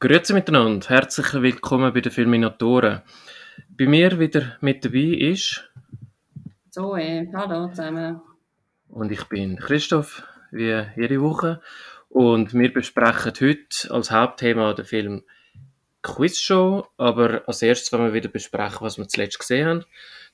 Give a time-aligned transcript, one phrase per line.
[0.00, 3.02] Grüezi miteinander, herzlich willkommen bei den Filminatoren.
[3.68, 4.98] Bei mir wieder mit dabei
[5.30, 5.70] ist
[6.70, 8.20] Zoe, hallo zusammen.
[8.88, 11.60] und ich bin Christoph, wie jede Woche.
[12.08, 15.22] Und wir besprechen heute als Hauptthema den Film
[16.02, 19.84] Quizshow, aber als erstes wollen wir wieder besprechen, was wir zuletzt gesehen haben.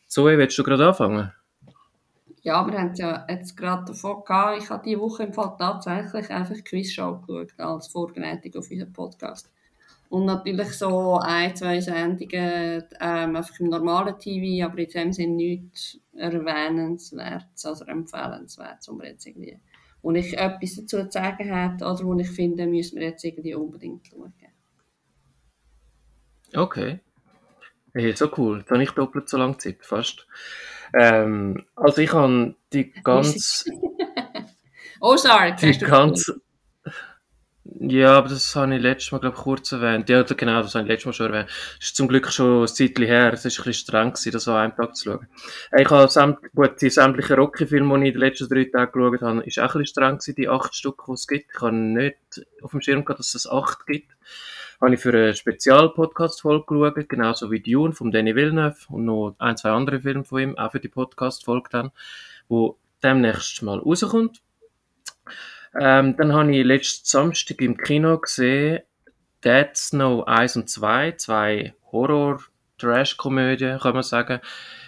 [0.06, 1.32] Zoe, willst du gerade anfangen?
[2.42, 4.62] Ja, wir haben es ja jetzt gerade davon gehabt.
[4.62, 9.50] Ich habe diese Woche im Fall tatsächlich einfach Quizshow geschaut, als Vorbereitung auf unseren Podcast.
[10.08, 15.34] Und natürlich so ein, zwei Sendungen ähm, einfach im normalen TV, aber in dem Sinne
[15.34, 19.58] nichts erwähnenswertes oder empfehlenswertes, wo, jetzt irgendwie,
[20.02, 23.54] wo ich etwas dazu zu sagen hätte oder wo ich finde, müssen wir jetzt irgendwie
[23.54, 24.32] unbedingt schauen.
[26.54, 27.00] Okay.
[27.94, 28.64] Hey, so cool.
[28.68, 30.26] Da nicht doppelt so lange Zeit, fast.
[30.94, 33.64] Ähm, also ich habe die ganz...
[35.00, 36.32] Ozark, die hast du ganz...
[37.78, 40.08] Ja, aber das habe ich letztes Mal, glaube ich, kurz erwähnt.
[40.08, 41.48] Ja, genau, das habe ich letztes Mal schon erwähnt.
[41.78, 43.32] Das ist zum Glück schon ein Zeitchen her.
[43.32, 45.28] Es war ein bisschen streng, gewesen, das an einem Tag zu schauen.
[45.78, 49.22] Ich habe sämt, gut, die sämtlichen Rocky-Filme, die ich in den letzten drei Tagen geschaut
[49.22, 51.50] habe, ist auch ein bisschen streng gewesen, die acht Stück, die es gibt.
[51.54, 52.16] Ich habe nicht
[52.62, 54.10] auf dem Schirm gehabt, dass es acht gibt.
[54.80, 59.56] Habe ich für eine Spezial-Podcast-Folge geschaut, genauso wie Dune von Danny Villeneuve und noch ein,
[59.58, 61.90] zwei andere Filme von ihm, auch für die Podcast-Folge dann,
[62.48, 64.40] wo demnächst mal rauskommt.
[65.78, 68.80] Ähm, dann habe ich letzten Samstag im Kino gesehen
[69.44, 74.40] Dead Snow 1 und 2, zwei Horror-Trash-Komödien, kann man sagen,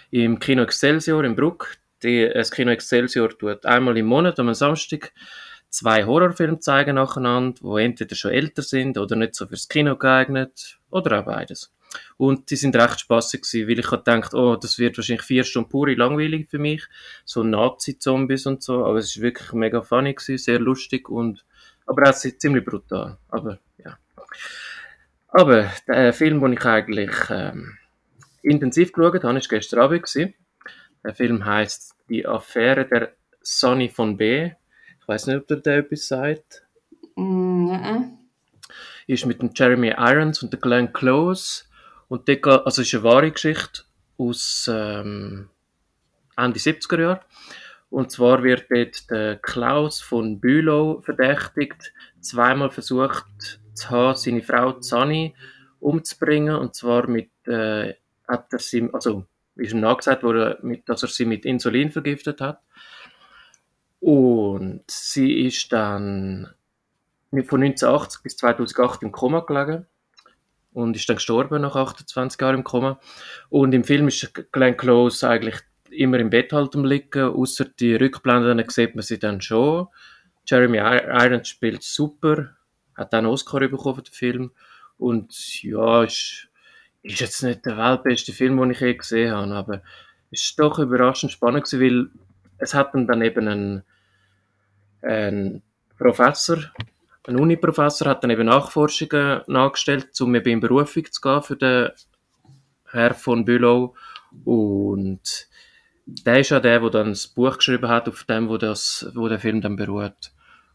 [0.09, 1.77] im Kino Excelsior in Bruck.
[2.01, 5.13] Die, das Kino Excelsior tut einmal im Monat, am Samstag,
[5.73, 10.79] zwei Horrorfilme zeigen nacheinander, die entweder schon älter sind oder nicht so fürs Kino geeignet
[10.91, 11.73] oder auch beides.
[12.17, 15.43] Und die sind recht spaßig gewesen, weil ich habe gedacht, oh, das wird wahrscheinlich vier
[15.43, 16.83] Stunden pure langweilig für mich,
[17.25, 21.43] so Nazi-Zombies und so, aber es ist wirklich mega funny gewesen, sehr lustig und
[21.85, 23.17] aber auch ziemlich brutal.
[23.29, 23.97] Aber ja.
[25.27, 27.77] Aber der Film, den ich eigentlich ähm,
[28.43, 30.33] intensiv geschaut habe, ist gestern Abend gewesen.
[31.03, 34.51] Der Film heißt Die Affäre der Sonny von B.
[35.03, 36.63] Ich weiß nicht, ob der der etwas sagt.
[37.17, 38.17] Mm, nein.
[39.05, 41.65] Ist mit dem Jeremy Irons und der Glenn Close.
[42.07, 43.81] Und geht- also ist eine wahre Geschichte
[44.17, 45.49] aus ähm,
[46.37, 47.19] Ende 70er Jahre.
[47.89, 53.25] Und zwar wird dort der Klaus von Bülow verdächtigt, zweimal versucht
[53.73, 55.35] zu haben, seine Frau Zani
[55.81, 56.55] umzubringen.
[56.55, 57.93] Und zwar mit, äh,
[58.25, 59.25] hat er sie, also
[59.57, 62.61] ist ihm nachgesagt worden, dass er sie mit Insulin vergiftet hat.
[64.03, 66.53] Und sie ist dann
[67.31, 69.85] von 1980 bis 2008 im Koma gelegen
[70.73, 72.99] und ist dann gestorben nach 28 Jahren im Koma.
[73.47, 75.55] Und im Film ist Glenn Close eigentlich
[75.89, 79.87] immer im Bett halt am liegen, außer die Rückblenden dann sieht man sie dann schon.
[80.45, 82.57] Jeremy Ir- Irons spielt super,
[82.95, 84.51] hat auch einen Oscar bekommen für den Film
[84.97, 86.49] und ja, ist,
[87.03, 89.81] ist jetzt nicht der weltbeste Film, den ich je gesehen habe, aber
[90.29, 92.09] es ist doch überraschend spannend weil
[92.57, 93.83] es hat dann, dann eben einen,
[95.03, 95.61] einen
[95.97, 96.57] Professor
[97.25, 101.89] ein Uni-Professor hat dann eben Nachforschungen nachgestellt, um eben in Berufung zu gehen für den
[102.91, 103.95] Herr von Bülow.
[104.43, 105.47] Und
[106.05, 109.29] der ist ja der, der dann das Buch geschrieben hat, auf dem, wo, das, wo
[109.29, 110.33] der Film dann beruht.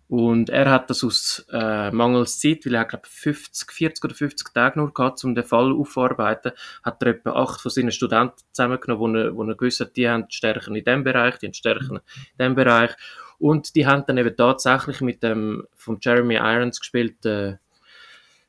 [0.09, 4.55] Und er hat das aus äh, mangels Zeit, weil er glaube 50, 40 oder 50
[4.55, 6.53] Tage nur gehabt, um den Fall aufzuarbeiten,
[6.83, 10.09] hat er etwa acht von seinen Studenten zusammengenommen, wo er, wo er gewusst hat, die
[10.09, 12.97] haben Stärken in dem Bereich, die haben Stärken in dem Bereich.
[13.39, 17.59] Und die haben dann eben tatsächlich mit dem von Jeremy Irons gespielten,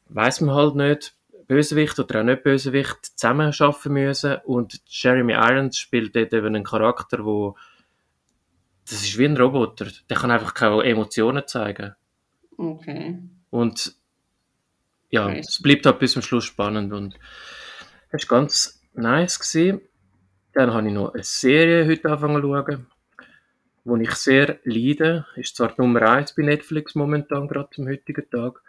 [0.08, 1.16] weiß man halt nicht,
[1.48, 4.38] Bösewicht oder auch nicht Bösewicht zusammenarbeiten müssen.
[4.46, 7.56] Und Jeremy Irons spielt dort eben einen Charakter, wo
[8.90, 9.88] das ist wie ein Roboter.
[10.10, 11.96] Der kann einfach keine Emotionen zeigen.
[12.58, 13.20] Okay.
[13.52, 13.96] Und
[15.12, 15.46] ja, Right.
[15.48, 17.18] es bleibt halt bis zum Schluss spannend und
[18.12, 19.40] das war ganz nice.
[19.40, 19.82] Gewesen.
[20.54, 22.88] Dann habe ich noch eine Serie heute angefangen zu schauen,
[23.90, 25.26] wo ich sehr leide.
[25.36, 28.62] Ist zwar Nummer 1 bei Netflix momentan, gerade zum heutigen Tag.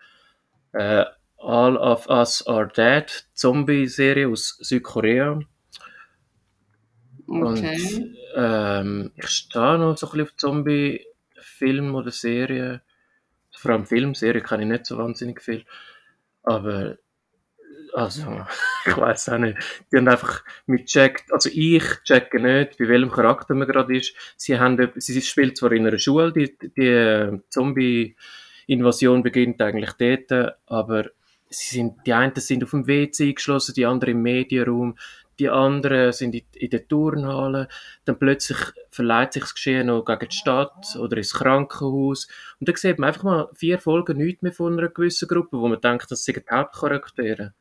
[0.73, 1.05] Äh,
[1.39, 5.41] All of Us Are Dead, Zombie-Serie aus Südkorea.
[7.27, 7.77] Okay.
[7.77, 12.81] Und ähm, ich stehe noch so ein bisschen auf Zombie-Film oder Serien.
[13.53, 15.65] Vor allem Film, Serie kann ich nicht so wahnsinnig viel.
[16.43, 16.99] Aber,
[17.95, 18.45] also,
[18.87, 19.59] ich weiß auch nicht.
[19.93, 24.15] Die haben einfach mit checkt, also ich checke nicht, bei welchem Charakter man gerade ist.
[24.37, 30.57] Sie haben, sie spielt zwar in einer Schule, die, die äh, Zombie-Invasion beginnt eigentlich dort,
[30.67, 31.11] aber
[31.51, 34.97] sie sind, die einen sind auf dem WC eingeschlossen, die anderen im Medienraum,
[35.41, 37.69] die anderen sind in, in der Turnhalle,
[38.05, 38.59] dann plötzlich
[38.91, 42.29] verleiht sich das Geschehen noch gegen die Stadt oder ins Krankenhaus
[42.61, 45.67] und dann sieht man einfach mal vier Folgen nichts mehr von einer gewissen Gruppe, wo
[45.67, 47.55] man denkt, das sind die Hauptcharaktere.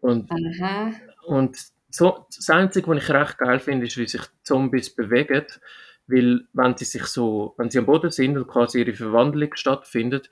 [0.00, 0.92] Und, Aha.
[1.26, 1.56] und
[1.90, 5.46] so, das Einzige, was ich recht geil finde, ist, wie sich Zombies bewegen,
[6.06, 10.30] weil wenn sie sich so, wenn sie am Boden sind und quasi ihre Verwandlung stattfindet,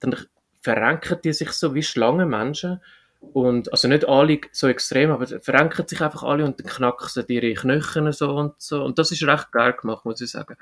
[0.00, 0.16] dann
[0.60, 2.80] verrenken die sich so wie Schlangenmenschen
[3.20, 7.24] und, also nicht alle so extrem, aber verrenken sich einfach alle und dann knacken sie
[7.28, 8.82] ihre Knochen so und so.
[8.82, 10.56] Und das ist recht geil gemacht, muss ich sagen.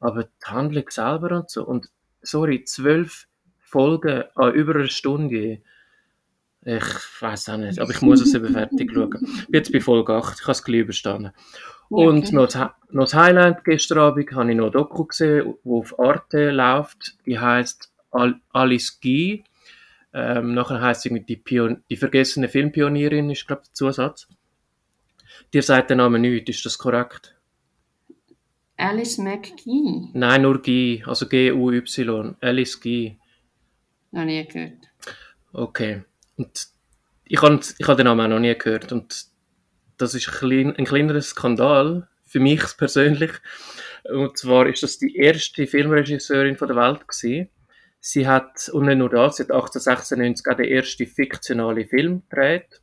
[0.00, 1.64] Aber die Handlung selber und so.
[1.64, 1.88] Und,
[2.22, 3.26] sorry, zwölf
[3.60, 5.62] Folgen an über eine Stunde.
[6.62, 6.84] Ich
[7.20, 9.14] weiß auch nicht, aber ich muss es eben fertig schauen.
[9.14, 11.32] Ich bin jetzt bei Folge 8, ich habe es gleich überstanden.
[11.88, 12.34] Und Okay.
[12.34, 15.98] noch, das, noch das Highlight gestern Abend habe ich noch ein Doku gesehen, wo auf
[15.98, 17.16] Arte läuft.
[17.26, 19.42] Die heißt Al Alice Guy.
[20.12, 24.28] Ähm, nachher heisst sie die, Pion die vergessene Filmpionierin, ist glaube ich der Zusatz.
[25.54, 27.36] Dir sagt der Name nichts, ist das korrekt?
[28.76, 30.08] Alice McGee.
[30.12, 32.36] Nein, nur Guy, also G-U-Y.
[32.40, 33.18] Alice Guy.
[34.10, 34.88] Noch nie gehört.
[35.52, 36.02] Okay.
[36.40, 36.68] Und
[37.26, 38.92] ich habe ich den Namen auch noch nie gehört.
[38.92, 39.26] Und
[39.98, 43.32] das ist ein, klein, ein kleinerer Skandal, für mich persönlich.
[44.04, 47.50] Und zwar ist das die erste Filmregisseurin von der Welt gewesen.
[48.00, 52.80] Sie hat, und nicht nur das, sie hat 1896 auch den ersten fiktionalen Film gedreht.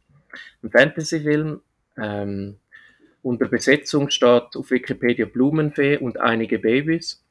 [0.62, 1.62] Ein Fantasyfilm.
[1.98, 2.60] Ähm,
[3.24, 7.25] unter Besetzung steht auf Wikipedia Blumenfee und einige Babys.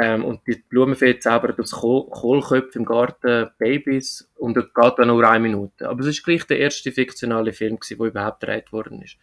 [0.00, 5.08] Ähm, und die Blumenfee zaubert aus Kohl Kohlköpfen im Garten Babys und das geht dann
[5.08, 5.88] nur eine Minute.
[5.88, 9.18] Aber es ist gleich der erste fiktionale Film, der überhaupt gedreht worden ist.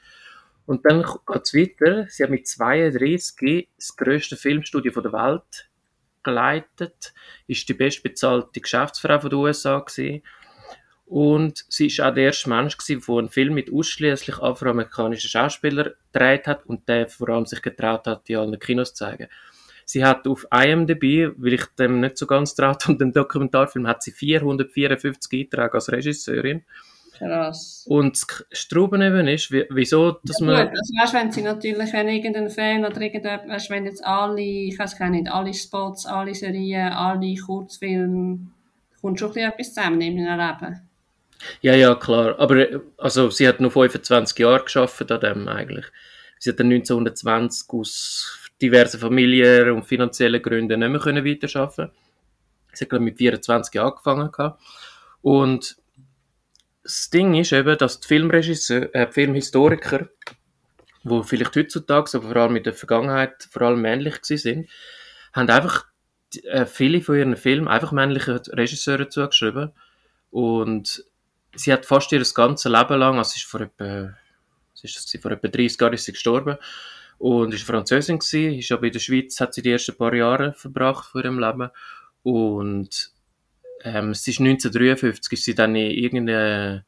[0.68, 2.06] Und dann geht es weiter.
[2.10, 5.70] Sie hat mit 32 das grösste Filmstudio der Welt
[6.22, 7.14] geleitet,
[7.48, 10.22] ist die bestbezahlte Geschäftsfrau den USA gewesen.
[11.08, 16.46] Und sie ist auch der erste Mensch der einen Film mit ausschließlich afroamerikanischen Schauspielern gedreht
[16.46, 19.28] hat und der vor allem sich getraut hat, die allen Kinos zu zeigen.
[19.92, 24.04] Sie hat auf IMDb, weil ich dem nicht so ganz traut und dem Dokumentarfilm, hat
[24.04, 26.64] sie 454 Einträge als Regisseurin.
[27.18, 27.86] Krass.
[27.90, 30.68] Und das Strauben eben ist, wie- wieso, dass Ja, man...
[30.68, 34.40] gut, also weißt, wenn sie natürlich, wenn irgendein Fan oder irgendetwas, weißt, wenn jetzt alle,
[34.42, 38.42] ich weiß gar nicht, alle Spots, alle Serien, alle Kurzfilme,
[39.02, 40.82] kommt schon etwas zusammen in meinem Leben.
[41.62, 42.38] Ja, ja, klar.
[42.40, 42.64] Aber
[43.00, 45.88] also, sie hat nur 25 Jahre geschafft an dem eigentlich.
[46.38, 51.92] Sie hat dann 1920 aus diversen familiären und finanziellen Gründen nicht mehr können weiterarbeiten.
[52.74, 54.54] Sie hat glaub, mit 24 angefangen.
[55.22, 55.78] Und
[56.84, 60.10] das Ding ist eben, dass die Filmregisseur, äh, die Filmhistoriker,
[61.04, 64.70] wo vielleicht heutzutage, aber vor allem in der Vergangenheit vor allem männlich sind,
[65.34, 65.86] haben einfach
[66.44, 69.72] äh, viele von ihren Filmen einfach männlichen Regisseuren zugeschrieben.
[70.32, 71.04] Und
[71.56, 74.16] sie hat fast ihr ganzes Leben lang, also ist vor etwa,
[74.82, 76.58] ist das, vor etwa 30 Jahren ist sie gestorben
[77.20, 80.54] und ist Französin gewesen, ist aber in der Schweiz, hat sie die ersten paar Jahre
[80.54, 81.70] verbracht von ihrem Leben
[82.24, 83.12] und
[83.84, 86.86] ähm, es ist 1953 ist sie dann in irgendeine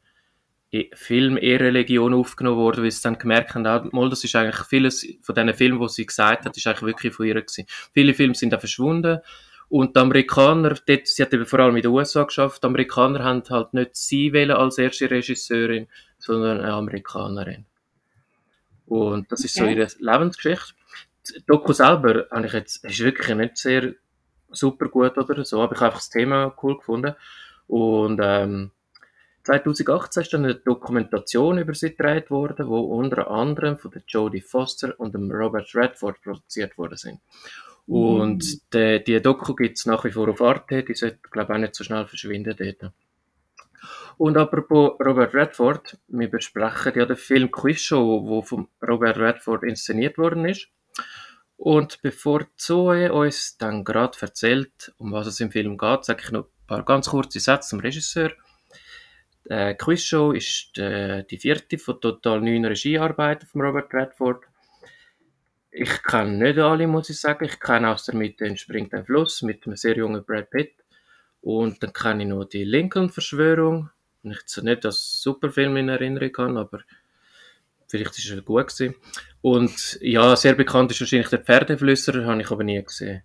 [0.94, 5.06] Film Ehrenlegion aufgenommen worden, weil sie dann gemerkt haben, ah, mal, das ist eigentlich vieles
[5.20, 7.66] von diesen Filmen, die sie gesagt hat, ist eigentlich wirklich von ihr gewesen.
[7.92, 9.18] Viele Filme sind dann verschwunden
[9.68, 13.22] und die Amerikaner, dort, sie hat eben vor allem in den USA geschafft, die Amerikaner
[13.22, 15.88] haben halt nicht sie wählen als erste Regisseurin,
[16.18, 17.66] sondern eine Amerikanerin.
[18.92, 19.72] Und das ist so Okay.
[19.72, 20.74] ihre Lebensgeschichte.
[21.30, 23.94] Die Doku selber habe ich jetzt, ist wirklich nicht sehr
[24.50, 27.14] super gut oder so, aber ich habe einfach das Thema cool gefunden.
[27.68, 28.70] Und ähm,
[29.44, 34.42] 2018 ist dann eine Dokumentation über sie gedreht worden, wo unter anderem von der Jodie
[34.42, 37.20] Foster und dem Robert Redford produziert worden sind.
[37.86, 41.56] Und die, die Doku gibt es nach wie vor auf Arte, die sollte, glaube ich,
[41.56, 42.92] auch nicht so schnell verschwinden dort.
[44.18, 50.18] Und apropos Robert Redford, wir besprechen ja den Film Quizshow, wo von Robert Redford inszeniert
[50.18, 50.68] worden ist.
[51.56, 56.30] Und bevor Zoe uns dann gerade erzählt, um was es im Film geht, sage ich
[56.32, 58.32] noch ein paar ganz kurze Sätze zum Regisseur.
[59.44, 64.44] Die Quizshow ist äh, die vierte von total neun Regiearbeiten von Robert Redford.
[65.70, 67.44] Ich kenne nicht alle, muss ich sagen.
[67.44, 70.81] Ich kenne aus der Mitte entspringt ein Fluss mit einem sehr jungen Brad Pitt.
[71.42, 73.90] Und dann kenne ich noch die Lincoln-Verschwörung.
[74.24, 76.80] Ich nicht als Superfilm in Erinnerung habe, aber
[77.88, 78.94] vielleicht ist er gut gewesen.
[79.40, 83.22] Und ja, sehr bekannt ist wahrscheinlich der Pferdeflüsser, habe ich aber nie gesehen.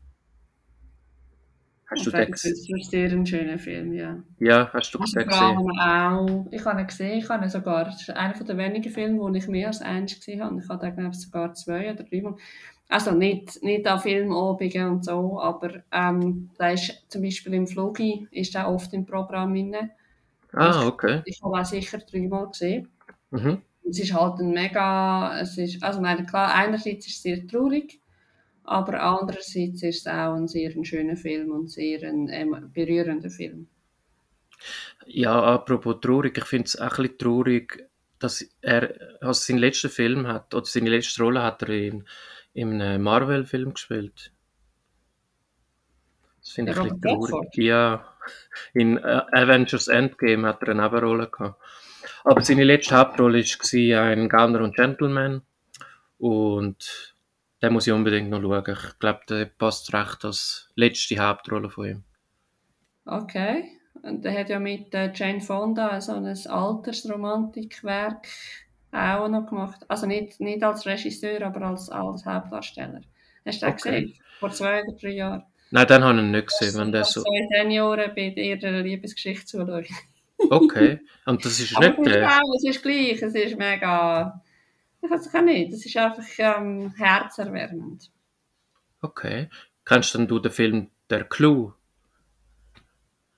[1.89, 2.55] Hast du den Das gesehen?
[2.77, 4.21] ist sehr ein schöner Film, ja.
[4.39, 5.63] Ja, hast du den gesehen?
[5.79, 9.19] auch, ich habe ihn gesehen, ich habe ihn sogar, das ist einer der wenigen Filme,
[9.19, 10.59] wo ich mehr als eins gesehen habe.
[10.62, 12.36] Ich habe den, glaube ich, sogar zwei oder drei Mal.
[12.89, 18.27] Also nicht, nicht an Filmabenden und so, aber ähm, da ist zum Beispiel im Flugi,
[18.32, 19.91] ist der oft im Programm drin.
[20.53, 21.22] Ah, okay.
[21.25, 22.88] Ich habe auch sicher dreimal gesehen.
[23.29, 23.62] Mhm.
[23.89, 28.00] es ist halt ein mega, es ist, also meine, klar, einerseits ist es sehr traurig,
[28.63, 33.67] aber andererseits ist es auch ein sehr schöner Film und sehr ein ähm, berührender Film.
[35.06, 37.89] Ja, apropos traurig, ich finde es auch ein bisschen traurig,
[38.20, 42.03] dass er also seinen letzten Film hat, oder seine letzte Rolle hat er in
[42.64, 44.32] einem Marvel-Film gespielt.
[46.40, 47.56] Das finde ich ein bisschen traurig.
[47.56, 48.06] Ja,
[48.74, 51.62] in äh, Avengers Endgame hat er eine Nebenrolle gehabt.
[52.24, 55.42] Aber seine letzte Hauptrolle war ein Gauner und Gentleman.
[56.18, 57.16] Und
[57.62, 58.64] den muss ich unbedingt noch schauen.
[58.66, 62.04] Ich glaube, der passt recht als letzte Hauptrolle von ihm.
[63.06, 63.72] Okay.
[64.04, 68.28] Und er hat ja mit äh, Jane Fonda so ein Altersromantikwerk
[68.91, 69.86] auch noch gemacht.
[69.88, 73.01] Also nicht, nicht als Regisseur, aber als, als Hauptdarsteller.
[73.46, 74.01] Hast du den okay.
[74.01, 74.13] gesehen?
[74.39, 75.44] Vor zwei oder drei Jahren.
[75.72, 76.79] Nein, den habe ich nicht gesehen.
[76.79, 77.22] Wenn der so...
[77.22, 79.86] zwei Senioren bei ihrer Liebesgeschichte zuschauen.
[80.50, 82.22] okay, und das ist nicht der...
[82.22, 84.41] Ja, es ist gleich, es ist mega...
[85.01, 88.10] Ich weiß auch nicht, es ist einfach ähm, herzerwärmend.
[89.01, 89.50] Okay.
[89.86, 91.74] Kennst denn du den Film Der Clou?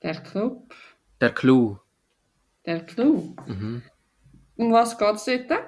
[0.02, 0.74] Der Club?
[1.20, 1.80] Der Clou.
[2.66, 3.36] Der Clou?
[3.46, 3.84] Mhm.
[4.60, 5.64] Um was geht es dort?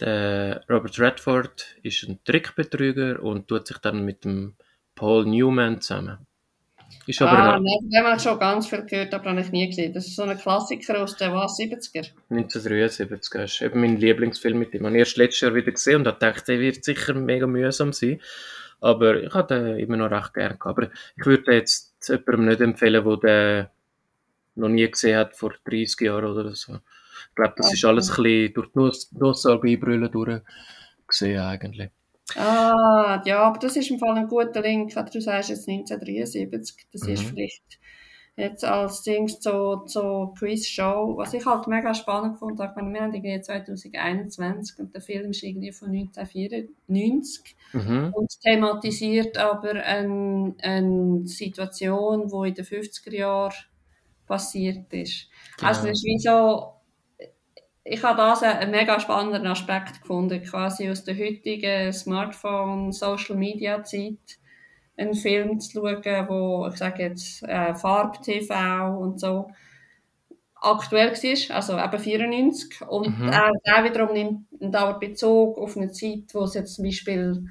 [0.00, 4.54] Der Robert Redford ist ein Trickbetrüger und tut sich dann mit dem
[4.94, 6.18] Paul Newman zusammen.
[7.08, 9.66] Ist aber ah, nein, den habe ich schon ganz viel gehört, aber habe ich nie
[9.66, 9.92] gesehen.
[9.92, 12.10] Das ist so ein Klassiker aus den was, 70er?
[12.30, 13.08] 1973.
[13.32, 14.82] Das ist eben mein Lieblingsfilm mit dem.
[14.82, 18.20] Ich habe erst letztes Jahr wieder gesehen und dachte, der wird sicher mega mühsam sein.
[18.80, 20.78] Aber ich habe den immer noch recht gerne gehabt.
[20.78, 23.68] Aber ich würde jetzt jemandem nicht empfehlen, der den
[24.54, 26.78] noch nie gesehen hat, vor 30 Jahren oder so.
[27.30, 28.68] Ich glaube, das ist alles ein bisschen durch
[29.10, 31.90] die Nusssalbeibrille durchgesehen eigentlich.
[32.36, 34.94] Ah, ja, aber das ist im Fall ein guter Link.
[35.12, 37.12] Du sagst jetzt 1973, das mhm.
[37.12, 37.78] ist vielleicht
[38.36, 42.58] jetzt als Ding so, so Quiz-Show, was ich halt mega spannend fand.
[42.58, 48.12] Ich meine, wir haben irgendwie 2021 und der Film ist irgendwie von 1994 mhm.
[48.14, 53.54] und thematisiert aber eine, eine Situation, die in den 50er Jahren
[54.26, 55.28] passiert ist.
[55.58, 55.68] Genau.
[55.68, 56.71] Also es ist wie so
[57.84, 63.82] ich habe das einen mega spannenden Aspekt gefunden, quasi aus der heutigen Smartphone, Social Media
[63.82, 64.38] Zeit
[64.96, 69.50] einen Film zu schauen, wo ich sage jetzt äh, Farb-TV und so
[70.54, 73.28] aktuell war, also eben 94 und mhm.
[73.28, 77.46] äh, der wiederum nimmt einen Bezug auf eine Zeit, wo es jetzt zum Beispiel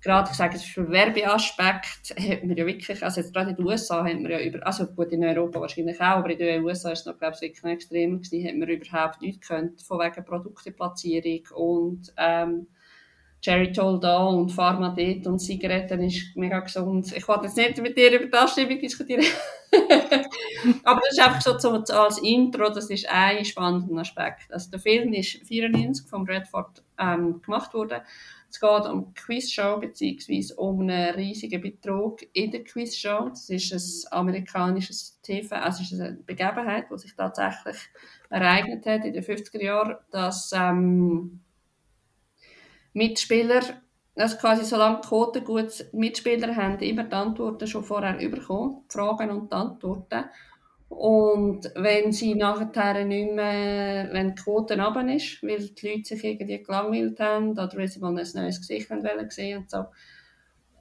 [0.00, 4.22] gerade gesagt, für Werbeaspekt hat man ja wirklich, also jetzt gerade in den USA haben
[4.22, 7.06] wir ja über, also gut in Europa wahrscheinlich auch, aber in den USA ist es
[7.06, 12.12] noch, glaube ich, wirklich extrem gewesen, hat man überhaupt nichts gekannt, von wegen Produkteplatzierung und
[12.16, 12.66] ähm,
[13.42, 17.10] Jerry Told All und Pharma dort und Zigaretten ist mega gesund.
[17.16, 19.24] Ich wollte jetzt nicht mit dir über die Abstimmung diskutieren.
[20.84, 24.52] Aber das ist einfach so zum, als Intro, das ist ein spannender Aspekt.
[24.52, 28.02] Also der Film ist 94 vom Redford ähm, gemacht worden.
[28.50, 30.54] Es geht um eine Quizshow bzw.
[30.56, 33.28] um einen riesigen Betrug in der Quizshow.
[33.28, 37.76] Das ist ein amerikanisches TV, also es ist eine Begebenheit, die sich tatsächlich
[38.28, 41.40] ereignet hat in den 50er Jahren, dass ähm,
[42.92, 43.62] Mitspieler,
[44.16, 48.92] also quasi solange die Quoten gut Mitspieler haben, immer die Antworten schon vorher bekommen, die
[48.92, 50.24] Fragen und die Antworten.
[50.90, 56.24] Und wenn sie nachher nicht mehr, wenn die Quote runter ist, weil die Leute sich
[56.24, 59.84] irgendwie gelangweilt haben oder weil sie mal ein neues Gesicht wollen sehen und so,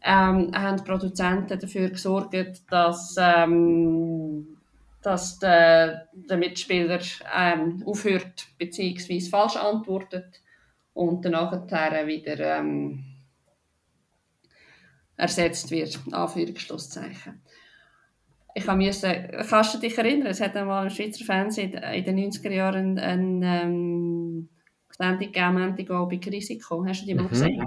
[0.01, 2.35] ähm, haben die Produzenten dafür gesorgt,
[2.71, 4.57] dass, ähm,
[5.03, 6.99] dass der, der Mitspieler
[7.37, 9.21] ähm, aufhört bzw.
[9.21, 10.41] falsch antwortet
[10.93, 13.03] und nachher wieder ähm,
[15.17, 17.43] ersetzt wird, Anführungsschlusszeichen.
[18.59, 22.51] Ich musste, kannst du dich erinnern, es hat einmal im Schweizer Fernsehen in den 90er
[22.51, 24.49] Jahren eine ähm,
[24.89, 26.85] Sendung gegeben, bei Risiko.
[26.85, 27.29] Hast du die mal mhm.
[27.29, 27.65] gesehen?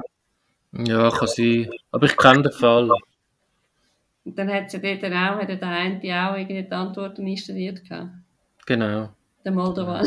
[0.73, 1.71] Ja, kann sein.
[1.93, 2.91] Aber ich kenne den Fall.
[4.25, 8.11] Und dann hat sie dort auch, hat der eine auch irgendwie die Antworten installiert gehabt.
[8.67, 9.09] Genau.
[9.47, 10.07] Der Moldovan.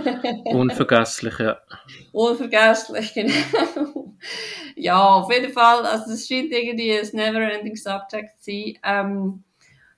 [0.44, 1.56] Unvergesslich, ja.
[2.12, 4.14] Unvergesslich, genau.
[4.76, 8.78] ja, auf jeden Fall, also das scheint irgendwie ein never-ending Subject zu sein.
[8.84, 9.44] Ähm,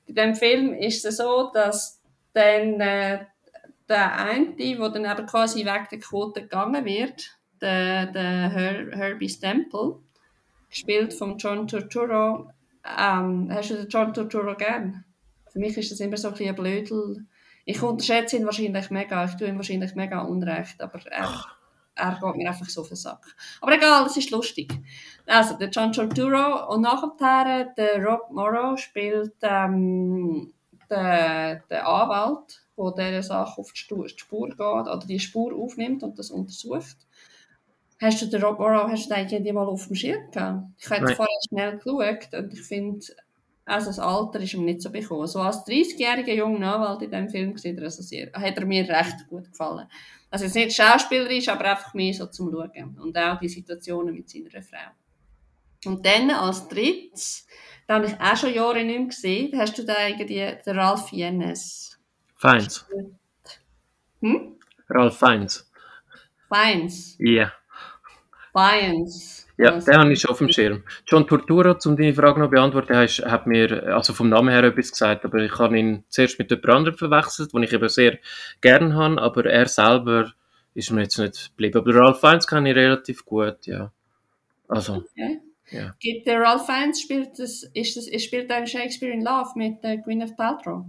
[0.09, 3.25] in dem Film ist es so, dass dann äh,
[3.89, 9.29] der eine, der dann eben quasi weg der Quote gegangen wird, der, der Her Herbie
[9.29, 10.01] Stemple,
[10.69, 12.51] gespielt von John Turturro.
[12.85, 15.05] Ähm, hast du den John Turturro gern?
[15.53, 17.27] Für mich ist das immer so ein bisschen ein Blödel
[17.71, 21.45] ich unterschätze ihn wahrscheinlich mega, ich tue ihm wahrscheinlich mega unrecht, aber er,
[21.99, 23.25] er geht mir einfach so auf den Sack.
[23.61, 24.73] Aber egal, es ist lustig.
[25.27, 30.53] Also, der John Turturro und nachher der Rob Morrow spielt ähm,
[30.91, 36.19] den, den Anwalt der dieser Sache auf die Spur geht oder die Spur aufnimmt und
[36.19, 36.97] das untersucht.
[38.01, 40.69] Hast du den Rob Morrow, hast du den irgendwie mal auf dem Schirm gehabt?
[40.79, 43.05] Ich habe vorher schnell geschaut und ich finde,
[43.65, 45.27] also das Alter ist ihm nicht so bekommen.
[45.27, 49.29] So als 30-jähriger junger Anwalt in diesem Film sieht er, sehr, hat er mir recht
[49.29, 49.89] gut gefallen.
[50.31, 52.99] Also es ist nicht schauspielerisch, aber einfach mehr so zum Schauen.
[52.99, 54.91] Und auch die Situationen mit seiner Frau.
[55.87, 57.47] Und dann als drittes,
[57.87, 61.09] da habe ich auch schon Jahre nicht mehr gesehen, hast du da irgendwie den Ralph
[61.09, 61.99] Fiennes.
[62.37, 62.85] Feins.
[64.21, 64.59] Hm?
[64.89, 65.71] Ralph Feins.
[66.49, 67.17] Feins.
[67.19, 67.27] Ja.
[67.27, 67.53] Yeah.
[68.55, 69.48] Lions.
[69.59, 70.85] Ja, also, den habe ich schon auf dem Schirm.
[71.05, 74.93] John Tortura, um deine Frage noch beantworten, hast, hat mir also vom Namen her etwas
[74.93, 78.19] gesagt, aber ich habe ihn zuerst mit jemand anderem verwechselt, den ich eben sehr
[78.61, 80.33] gerne habe, aber er selber
[80.75, 81.79] ist mir jetzt nicht geblieben.
[81.79, 83.91] Aber Ralph Fiennes kenne ich relativ gut, ja.
[84.69, 85.41] Also, okay.
[85.73, 85.93] ja.
[85.99, 89.99] Gibt der Ralph Fiennes, spielt das, ist das, spielt ein Shakespeare in Love mit äh,
[89.99, 90.85] Gwyneth Paltrow?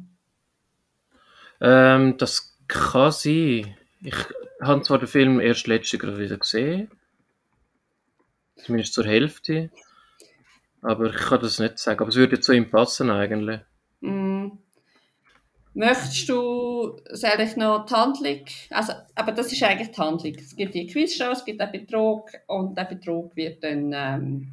[1.60, 3.76] Ähm, das kann sein.
[4.04, 4.16] Ich
[4.62, 6.92] habe zwar den Film erst letztes Jahr wieder gesehen,
[8.66, 9.70] Zumindest zur Hälfte.
[10.82, 12.00] Aber ich kann das nicht sagen.
[12.00, 13.62] Aber es würde zu ihm passen eigentlich.
[14.02, 14.50] Mm.
[15.74, 20.36] Möchtest du, soll ich noch die Handlung, also, aber das ist eigentlich die Handlung.
[20.36, 24.52] Es gibt die Quizshow, es gibt einen Betrug und der Betrug wird dann ähm,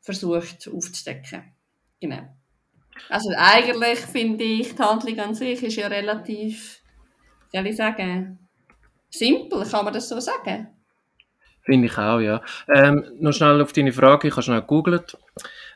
[0.00, 1.42] versucht aufzudecken.
[2.00, 2.22] Genau.
[3.08, 6.82] Also eigentlich finde ich, die Handlung an sich ist ja relativ,
[7.52, 8.38] soll ich sagen,
[9.10, 10.68] simpel, kann man das so sagen?
[11.68, 12.40] Finde ich auch, ja.
[12.74, 15.18] Ähm, noch schnell auf deine Frage, ich habe schnell gegoogelt.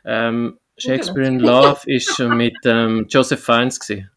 [0.03, 3.79] Ähm, Shakespeare in Love ist mit ähm, Joseph Fiennes.
[3.79, 4.09] Gewesen.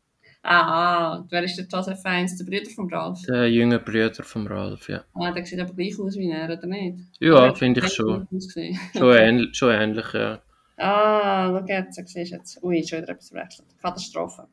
[0.43, 2.39] Ah, wer ist der Joseph Fiennes?
[2.39, 3.21] Der Bruder von Ralph?
[3.29, 5.05] Der junge Bruder von Ralph, ja.
[5.13, 6.99] Ah, der sieht aber gleich aus wie er, oder nicht?
[7.21, 8.27] Ja, finde ich schon.
[8.97, 10.41] schon, ähnlich, schon ähnlich, ja.
[10.79, 12.63] Ah, schau jetzt, siehst jetzt.
[12.63, 13.67] Ui, schon wieder etwas verwechselt.
[13.81, 14.47] Katastrophe.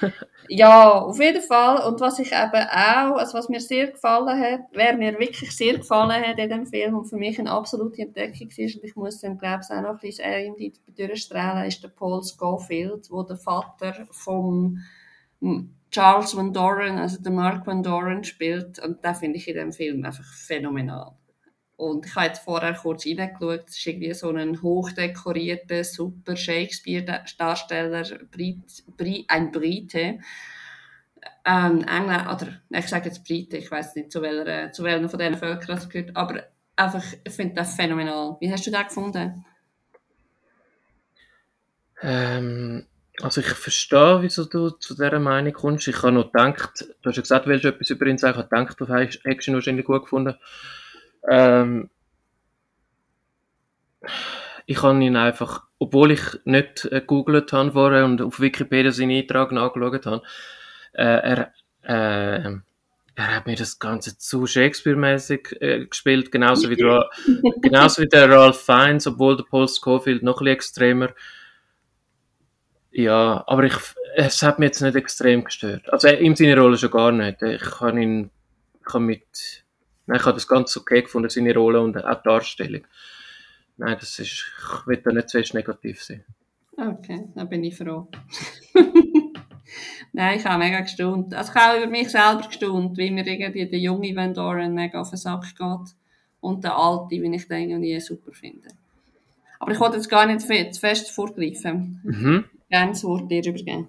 [0.48, 1.86] ja, auf jeden Fall.
[1.86, 5.78] Und was ich eben auch, also was mir sehr gefallen hat, wer mir wirklich sehr
[5.78, 9.20] gefallen hat in dem Film und für mich eine absolute Entdeckung ist, und ich muss
[9.20, 13.22] dann, glaube ich, auch noch ein bisschen in die durchstrahlen, ist der Paul Schofield, wo
[13.22, 14.80] der Vater vom
[15.92, 18.80] Charles Van Doren, also der Mark Van Doren spielt.
[18.80, 21.16] Und da finde ich in dem Film einfach phänomenal.
[21.78, 28.04] Und ich habe jetzt vorher kurz reingeschaut, es ist irgendwie so ein hochdekorierter, super Shakespeare-Darsteller,
[29.28, 30.18] ein Brite.
[31.44, 35.20] Ähm, England, oder ich sage jetzt Brite, ich weiß nicht, zu welcher, zu welcher von
[35.20, 36.42] diesen Völkern das gehört, aber
[36.74, 38.36] einfach, ich finde das phänomenal.
[38.40, 39.44] Wie hast du das gefunden?
[42.02, 42.86] Ähm,
[43.22, 45.86] also ich verstehe, wieso du zu dieser Meinung kommst.
[45.86, 48.46] Ich habe noch gedacht, du hast ja gesagt, willst du etwas über ihn sagen, ich
[48.46, 50.34] habe gedacht, du hast ihn wahrscheinlich gut gefunden.
[51.30, 51.90] Ähm,
[54.66, 59.16] ich habe ihn einfach, obwohl ich nicht äh, gegoogelt habe vorher und auf Wikipedia seinen
[59.16, 60.22] Eintrag nachgeschaut habe,
[60.92, 62.58] äh, er, äh,
[63.14, 67.08] er hat mir das Ganze zu Shakespeare-mäßig äh, gespielt, genauso wie, der,
[67.62, 71.08] genauso wie der Ralph Fiennes, obwohl der Paul Scofield noch ein bisschen extremer.
[72.90, 73.74] Ja, aber ich,
[74.16, 75.90] es hat mich jetzt nicht extrem gestört.
[75.92, 77.42] Also ihm seine Rolle schon gar nicht.
[77.42, 78.30] Ich kann ihn,
[78.80, 79.64] ich kann mit
[80.08, 82.80] Nein, ich habe das ganz okay gefunden, seine Rolle und auch die Darstellung.
[83.76, 86.24] Nein, das ist, ich will da nicht zuerst negativ sein.
[86.78, 88.08] Okay, dann bin ich froh.
[90.14, 91.34] Nein, ich habe mega gestaunt.
[91.34, 94.98] Also ich habe über mich selber gestaunt, wie mir irgendwie der junge Van Doren mega
[94.98, 95.94] auf den Sack geht
[96.40, 98.68] und der alte, wie ich den irgendwie super finde.
[99.60, 102.00] Aber ich wollte jetzt gar nicht zu fest vorgreifen.
[102.02, 102.44] Mhm.
[102.70, 103.88] Gerne das Wort dir übergeben.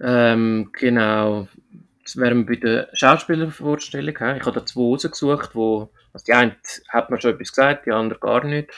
[0.00, 1.48] Ähm, genau.
[2.16, 4.14] Wären wir bei der Schauspielervorstellung.
[4.14, 6.56] Ich habe da zwei rausgesucht, wo, also die eine
[6.88, 8.70] hat mir schon etwas gesagt, die andere gar nicht.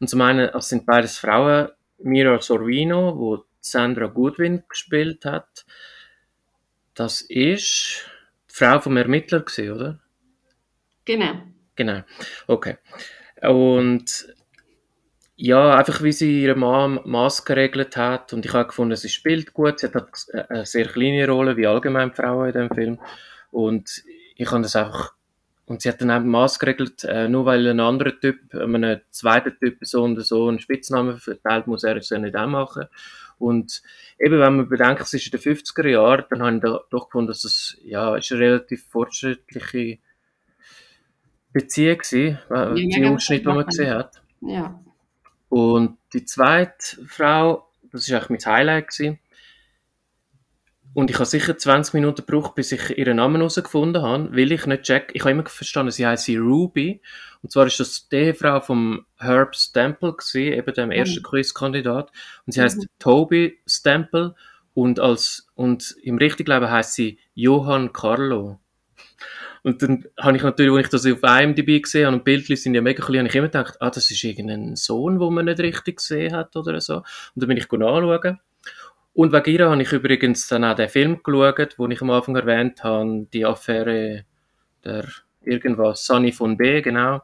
[0.00, 5.66] Und zum einen, es sind beides Frauen, Mira Sorvino, wo Sandra Goodwin gespielt hat.
[6.94, 8.04] Das ist
[8.50, 9.98] die Frau vom Ermittler gewesen, oder?
[11.04, 11.42] Genau.
[11.76, 12.02] Genau.
[12.46, 12.76] Okay.
[13.42, 14.34] Und
[15.40, 18.32] ja, einfach wie sie ihre Mann Maß geregelt hat.
[18.32, 20.12] Und ich habe gefunden, sie spielt gut, sie hat
[20.50, 22.98] eine sehr kleine Rolle, wie allgemein Frauen in dem Film.
[23.52, 24.02] Und
[24.34, 25.14] ich habe das einfach
[25.66, 29.56] und sie hat dann eben Maß geregelt, äh, nur weil ein anderer Typ, einem zweiten
[29.58, 32.86] Typ so und so einen Spitznamen verteilt, muss er es ja nicht auch machen.
[33.38, 33.82] Und
[34.18, 37.08] eben, wenn man bedenkt, es ist in den 50er Jahren, dann habe ich da doch
[37.08, 39.98] gefunden, dass es, ja, ist eine relativ fortschrittliche
[41.52, 41.98] Beziehung
[42.48, 43.66] war, die Ausschnitt, die man.
[43.66, 44.22] gesehen hat.
[44.40, 44.80] Ja.
[45.48, 48.88] Und die zweite Frau, das war eigentlich mein Highlight.
[48.88, 49.18] Gewesen.
[50.94, 54.66] Und ich habe sicher 20 Minuten gebraucht, bis ich ihren Namen herausgefunden habe, weil ich
[54.66, 55.10] nicht check.
[55.14, 57.00] Ich habe immer verstanden, sie heißt Ruby.
[57.42, 61.24] Und zwar ist das die Ehefrau von Herb Stemple gewesen, eben dem ersten mhm.
[61.24, 62.10] Quizkandidat.
[62.46, 62.86] Und sie heißt mhm.
[62.98, 64.34] Toby Stemple.
[64.74, 68.58] und, als, und im richtigen Leben heißt sie Johann Carlo.
[69.62, 72.56] Und dann habe ich natürlich, als ich das auf IMDb gesehen habe, und die Bildchen
[72.56, 75.46] sind ja mega klein, habe ich immer gedacht, ah, das ist irgendein Sohn, den man
[75.46, 76.96] nicht richtig gesehen hat oder so.
[76.96, 77.04] Und
[77.34, 78.40] dann bin ich nachschauen.
[79.14, 82.36] Und wegen ihr habe ich übrigens dann auch den Film geschaut, den ich am Anfang
[82.36, 84.24] erwähnt habe, die Affäre
[84.84, 85.04] der
[85.42, 87.22] irgendwas, Sunny von B, genau.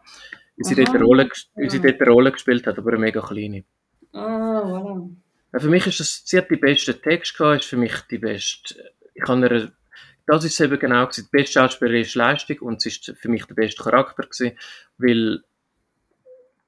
[0.57, 3.21] Wie sie, dort eine, Rolle, wie sie dort eine Rolle gespielt hat, aber eine mega
[3.21, 3.65] kleine.
[4.13, 5.09] Ah, voilà.
[5.57, 8.93] Für mich ist das, sie hat die besten Text gehabt, ist für mich die beste,
[9.15, 9.73] ich kann ihr,
[10.27, 13.55] das ist eben genau gewesen, die beste schauspielerische Leistung und sie ist für mich der
[13.55, 14.57] beste Charakter gewesen,
[14.99, 15.43] weil,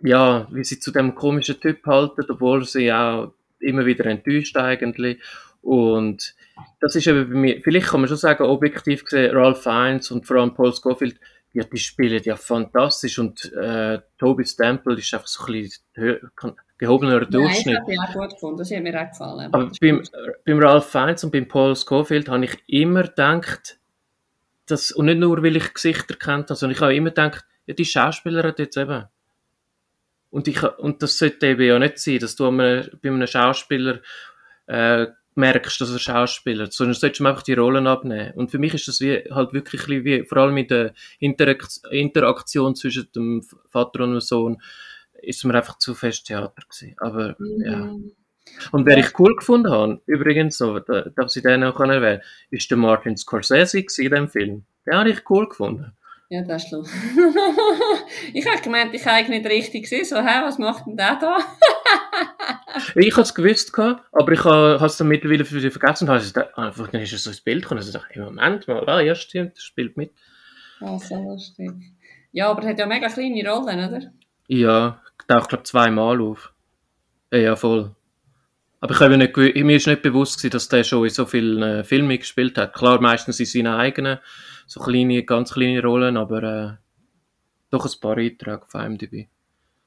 [0.00, 5.20] ja, wie sie zu dem komischen Typ halten, obwohl sie auch immer wieder enttäuscht eigentlich.
[5.62, 6.34] Und
[6.80, 10.26] das ist eben bei mir, vielleicht kann man schon sagen, objektiv gesehen, Ralph Fiennes und
[10.26, 11.18] vor allem Paul Scofield,
[11.56, 17.24] ja, die spielen ja fantastisch und äh, Toby Stample ist einfach so ein bisschen gehobener
[17.24, 17.78] Durchschnitt.
[17.78, 19.54] Nein, ich habe auch gut gefunden, das hat mir auch gefallen.
[19.54, 20.02] Aber beim,
[20.44, 23.78] beim Ralph Fiennes und beim Paul Scofield habe ich immer gedacht,
[24.66, 27.72] dass, und nicht nur, weil ich Gesichter kennt habe, sondern ich habe immer gedacht, ja,
[27.72, 29.06] die Schauspieler hat jetzt eben
[30.28, 34.00] und, ich, und das sollte eben ja nicht sein, dass du bei einem Schauspieler
[34.66, 35.06] äh,
[35.36, 38.32] merkst, dass er Schauspieler sondern du solltest ihm einfach die Rollen abnehmen.
[38.34, 43.08] Und für mich ist das wie, halt wirklich wie, vor allem mit der Interaktion zwischen
[43.14, 44.60] dem Vater und dem Sohn,
[45.22, 46.96] ist mir einfach zu fest Theater gewesen.
[46.98, 47.62] Aber, mhm.
[47.64, 47.94] ja.
[48.72, 52.78] Und wer ich cool gefunden habe, übrigens, so, darf ich den auch erwähnen, ist der
[52.78, 54.64] Martin Scorsese in diesem Film.
[54.86, 55.92] Den habe ich cool gefunden.
[56.28, 56.84] Ja, das ist schlimm.
[58.34, 60.04] ich habe gemeint, ich habe nicht richtig gesehen.
[60.04, 61.38] So, hä, was macht denn der da?
[62.96, 67.00] ich habe es gewusst, aber ich habe es dann mittlerweile vergessen und habe einfach, dann
[67.00, 67.78] ist es so ins Bild gekommen.
[67.78, 70.12] Also ich dachte, Moment mal, ah, ja, stimmt, das spielt mit.
[70.80, 71.70] Ah, so lustig.
[72.32, 74.12] Ja, aber er hat ja mega kleine Rollen, oder?
[74.48, 76.52] Ja, taucht, glaube ich, zweimal auf.
[77.32, 77.94] Ja, voll.
[78.86, 81.60] Aber ich habe nicht, mir ist nicht bewusst gewesen, dass der schon in so vielen
[81.60, 82.72] äh, Filmen gespielt hat.
[82.72, 84.18] Klar, meistens in seinen eigenen
[84.68, 86.72] so kleine, ganz kleine Rollen, aber äh,
[87.70, 89.26] doch ein paar Einträge auf IMDb.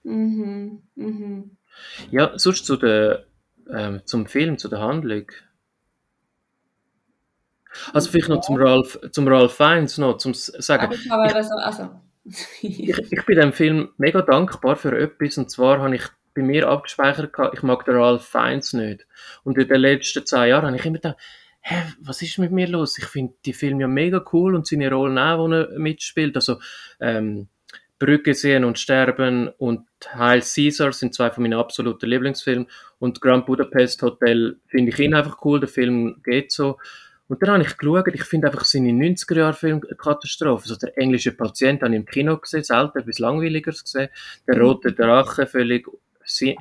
[0.03, 1.51] Mhm, mhm.
[2.11, 3.23] Ja, sonst zu der,
[3.73, 5.31] ähm, zum Film, zu der Handlung.
[7.93, 10.91] Also vielleicht noch zum Ralph, zum Ralph Fiennes noch, zum sagen.
[10.91, 11.89] Ich, also, also.
[12.61, 16.03] ich, ich bin dem Film mega dankbar für etwas und zwar habe ich
[16.39, 19.05] bei mir abgespeichert, ich mag den Ralph Fiennes nicht.
[19.43, 21.17] Und in den letzten zwei Jahren habe ich immer gedacht,
[21.61, 22.97] hä, was ist mit mir los?
[22.97, 26.35] Ich finde die Filme ja mega cool und seine Rollen auch, wo er mitspielt.
[26.35, 26.59] Also,
[26.99, 27.47] ähm,
[27.99, 32.67] Brücke sehen und sterben und Heil Caesar sind zwei von meinen absoluten Lieblingsfilmen.
[32.97, 36.77] Und Grand Budapest Hotel finde ich ihn einfach cool, der Film geht so.
[37.27, 40.63] Und dann habe ich geschaut, ich finde einfach seine 90er-Jahre-Film Katastrophe.
[40.63, 44.09] Also der englische Patient habe ich im Kino gesehen, selten etwas Langweiligeres gesehen.
[44.47, 45.85] Der rote Drache völlig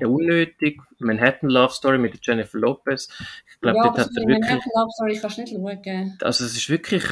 [0.02, 0.80] unnötig.
[0.98, 3.08] Manhattan Love Story mit Jennifer Lopez.
[3.50, 4.40] Ich glaube, ja, dort hat er wirklich.
[4.40, 6.18] Manhattan Love Story kannst du nicht schauen.
[6.22, 7.04] Also, es ist wirklich.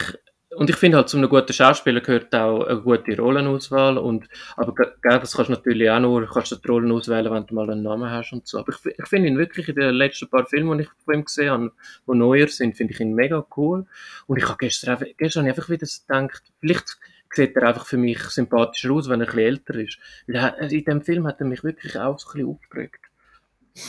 [0.57, 3.99] Und ich finde halt, zu einem guten Schauspieler gehört auch eine gute Rollenauswahl.
[3.99, 7.47] Und, aber gell, das kannst du natürlich auch nur, kannst du die Rollen auswählen, wenn
[7.47, 8.61] du mal einen Namen hast und so.
[8.61, 11.25] Aber ich, ich finde ihn wirklich in den letzten paar Filmen, die ich von ihm
[11.25, 11.73] gesehen habe,
[12.07, 13.87] die neuer sind, finde ich ihn mega cool.
[14.27, 16.97] Und ich habe gestern, gestern einfach wieder gedacht, vielleicht
[17.31, 19.99] sieht er einfach für mich sympathischer aus, wenn er bisschen älter ist.
[20.27, 23.01] Weil in dem Film hat er mich wirklich auch so ein bisschen aufgeregt.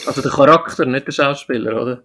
[0.05, 2.03] Also der Charakter, nicht der Schauspieler, oder?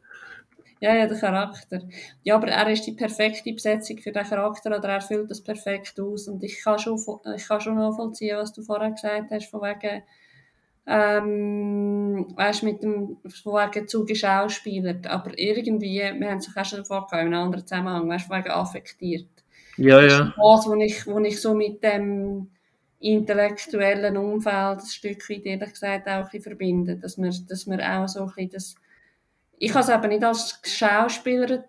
[0.83, 1.81] Ja, ja, der Charakter.
[2.25, 5.99] Ja, aber er ist die perfekte Besetzung für den Charakter oder er füllt das perfekt
[6.01, 6.27] aus.
[6.27, 6.99] Und ich kann schon,
[7.37, 10.03] ich kann schon nachvollziehen, was du vorher gesagt hast, von wegen,
[10.89, 15.07] ähm, weißt, mit dem, von wegen zu geschauspielert.
[15.07, 18.39] Aber irgendwie, wir haben es auch schon davor gehabt, in einem anderen Zusammenhang, weißt, von
[18.39, 19.42] wegen affektiert.
[19.77, 20.35] Ja, ja.
[20.37, 22.51] Das was ich, was ich so mit dem
[23.03, 26.97] intellektuellen Umfeld ein Stück weit, ehrlich gesagt, auch ein bisschen verbinde.
[26.97, 28.75] Dass wir, dass wir auch so ein bisschen das...
[29.59, 31.65] Ich habe es eben nicht als Schauspieler,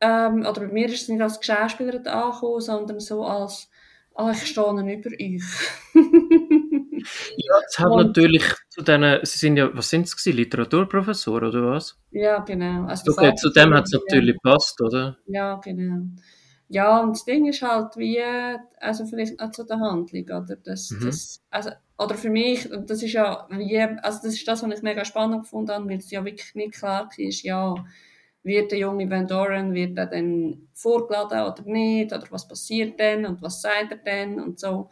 [0.00, 3.68] ähm, oder bei mir ist es nicht als Schauspieler angekommen, sondern so als,
[4.14, 5.42] ah, ich stehe über euch.
[7.36, 11.72] ja, es hat natürlich zu denen, sie sind ja, was sind es gewesen, Literaturprofessor oder
[11.72, 11.98] was?
[12.12, 12.84] Ja, genau.
[12.86, 15.16] Also okay, zu dem hat es natürlich gepasst, oder?
[15.26, 16.04] Ja, genau.
[16.70, 18.22] Ja, und das Ding ist halt wie,
[18.78, 20.56] also vielleicht auch zu der Handlung, oder?
[20.56, 21.06] Das, mhm.
[21.06, 24.76] das, also, oder für mich, und das ist ja wie, also das ist das, was
[24.76, 27.74] ich mega spannend gefunden habe, weil es ja wirklich nicht klar war, ja,
[28.42, 33.24] wird der junge Van Doren, wird er dann vorgeladen oder nicht, oder was passiert denn
[33.24, 34.90] und was sagt er denn und so.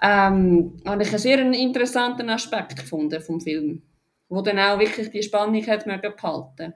[0.00, 3.82] Ähm, habe ich einen sehr interessanten Aspekt gefunden vom Film,
[4.28, 6.74] wo dann auch wirklich die Spannung hat behalten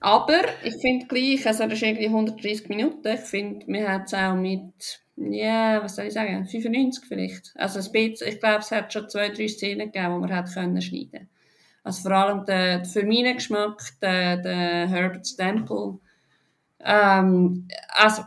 [0.00, 3.06] aber ich finde gleich, also das ist irgendwie 130 Minuten.
[3.08, 7.52] Ich finde, wir haben es auch mit, ja, was soll ich sagen, 95 vielleicht.
[7.56, 10.80] Also bisschen, ich glaube, es hat schon zwei, drei Szenen gegeben, die man hat können
[10.82, 11.28] schneiden
[11.84, 15.98] Also vor allem der, für meinen Geschmack, der, der Herbert Stample.
[16.80, 18.22] Ähm, also,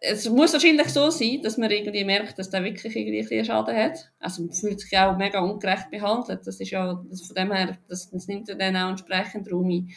[0.00, 3.76] es muss wahrscheinlich so sein, dass man irgendwie merkt, dass der wirklich irgendwie einen Schaden
[3.76, 4.10] hat.
[4.18, 6.46] Also man fühlt sich auch mega ungerecht behandelt.
[6.46, 9.68] Das ist ja, das von dem her, das, das nimmt ja dann auch entsprechend Raum
[9.68, 9.90] ein.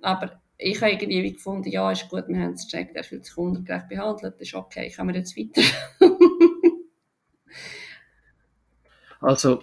[0.00, 3.36] Aber ich habe irgendwie gefunden, ja, ist gut, wir haben es gecheckt, er fühlt sich
[3.36, 5.62] ungerecht behandelt, ist okay, kann wir jetzt weiter.
[9.20, 9.62] also,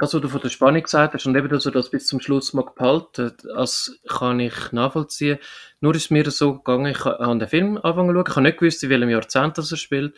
[0.00, 2.20] das, was du von der Spannung gesagt hast und eben, dass er das bis zum
[2.20, 5.38] Schluss mal behalten, das kann ich nachvollziehen.
[5.80, 8.82] Nur ist mir so gegangen, ich habe den Film angefangen zu ich habe nicht gewusst,
[8.82, 10.14] in welchem Jahrzehnt das er spielt.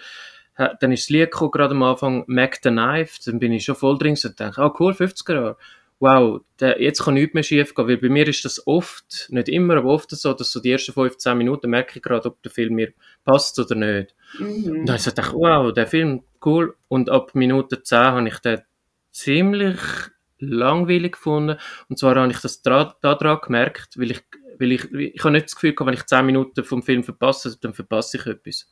[0.57, 3.75] Dann ist das Lied gekommen, gerade am Anfang, Mac the Knife, dann bin ich schon
[3.75, 5.57] voll drin und dachte, ah cool, 50er Jahre.
[6.03, 9.49] Wow, der, jetzt kann nichts mehr schief gehen, weil bei mir ist das oft, nicht
[9.49, 12.51] immer, aber oft so, dass so die ersten 15 Minuten merke ich gerade, ob der
[12.51, 12.93] Film mir
[13.25, 14.13] passt oder nicht.
[14.37, 14.47] Mhm.
[14.49, 16.75] Und dann habe ich gedacht, wow, der Film, cool.
[16.89, 18.63] Und ab Minute 10 habe ich den
[19.13, 19.79] ziemlich
[20.41, 21.57] langweilig gefunden.
[21.89, 24.25] Und zwar habe ich das daran gemerkt, weil ich,
[24.59, 27.57] weil ich, ich habe nicht das Gefühl gehabt, wenn ich 10 Minuten vom Film verpasse,
[27.61, 28.69] dann verpasse ich etwas.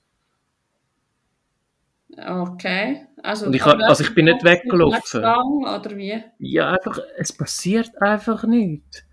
[2.17, 3.07] Okay.
[3.23, 5.21] Also, und ich, hab, also ich bin nicht weggelaufen.
[5.21, 6.23] Oder wie?
[6.39, 9.05] Ja, einfach, es passiert einfach nichts.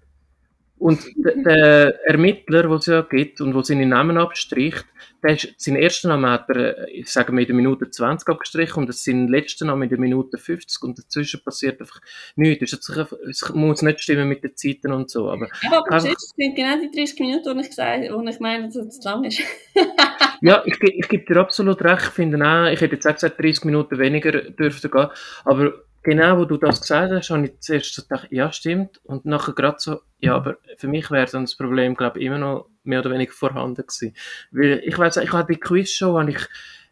[0.79, 4.85] Und der Ermittler, den es ja gibt und der seinen Namen abstricht,
[5.23, 8.83] der ist, seinen ersten Namen hat er, ich sage mal, in der Minute 20 abgestrichen
[8.83, 11.99] und seinen letzten Namen in der Minute 50 und dazwischen passiert einfach
[12.35, 12.71] nichts.
[12.71, 15.29] Es muss nicht stimmen mit den Zeiten und so.
[15.29, 18.65] Aber, ja, aber einfach, sind genau die 30 Minuten, die ich, gesagt, wo ich meine,
[18.65, 19.41] dass es zu lang ist.
[20.41, 22.03] ja, ich, ich gebe dir absolut recht.
[22.03, 25.07] Ich finde auch, ich hätte jetzt auch gesagt, 30 Minuten weniger dürfte gehen.
[25.45, 25.73] Aber
[26.07, 29.01] genau, wo du das gesagt hast, habe ich zuerst gedacht, ja, stimmt.
[29.03, 32.37] Und nachher gerade so, ja, aber für mich wäre dann das Problem, glaube ich, immer
[32.37, 34.15] noch mehr oder weniger vorhanden gewesen.
[34.51, 36.39] Weil ich weiß, ich habe die Quizshow, habe ich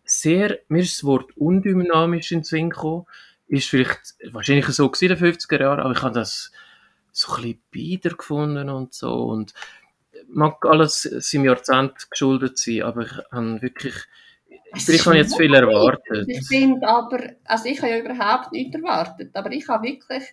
[0.04, 3.06] sehr, mir ist das Wort undynamisch in Sinn gekommen.
[3.47, 6.51] Ist vielleicht wahrscheinlich so in den 50er Jahren, aber ich habe das
[7.13, 9.13] so ein bisschen bieder gefunden und so.
[9.13, 9.54] Und
[10.28, 13.95] mag alles seinem Jahrzehnt geschuldet sein, aber ich habe wirklich
[14.76, 16.28] ich habe jetzt viel erwartet.
[16.28, 20.24] Ich finde aber, also ich habe ja überhaupt nichts erwartet, aber ich habe wirklich,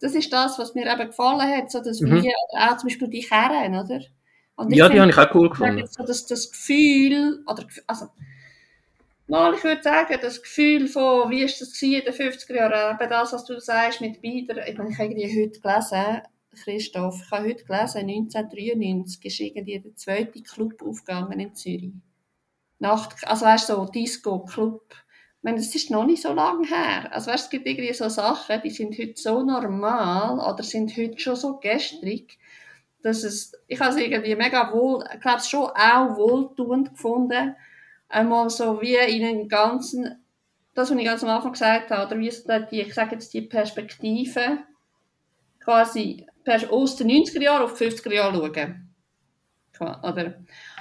[0.00, 2.22] das ist das, was mir eben gefallen hat, so dass mhm.
[2.22, 4.00] wir, auch zum Beispiel die Kerne, oder?
[4.68, 5.86] ja, die habe ich auch cool gefunden.
[5.86, 8.06] So, dass das Gefühl, oder, also,
[9.26, 13.10] mal, ich würde sagen, das Gefühl von, wie ist das in den 50er Jahren, eben
[13.10, 16.22] das, was du sagst mit Bieder, ich meine, ich habe irgendwie heute gelesen,
[16.62, 21.92] Christoph, ich habe heute gelesen, 1993 ist irgendwie der zweite Club aufgegangen in Zürich.
[22.82, 24.82] Nacht, also weißt so Disco, Club.
[25.38, 27.12] Ich meine, das ist noch nicht so lange her.
[27.12, 31.18] Also weißt, es gibt irgendwie so Sachen, die sind heute so normal oder sind heute
[31.18, 32.38] schon so gestrig,
[33.02, 37.56] dass es, ich habe es irgendwie mega wohl, ich glaube schon auch wohltuend gefunden,
[38.08, 40.24] einmal so wie in den ganzen,
[40.74, 43.32] das, was ich ganz am Anfang gesagt habe, oder wie so die, ich sage jetzt
[43.32, 44.58] die Perspektive,
[45.60, 46.26] quasi
[46.68, 48.88] aus den 90er Jahren auf die 50er Jahre schauen.
[50.02, 50.34] Oder?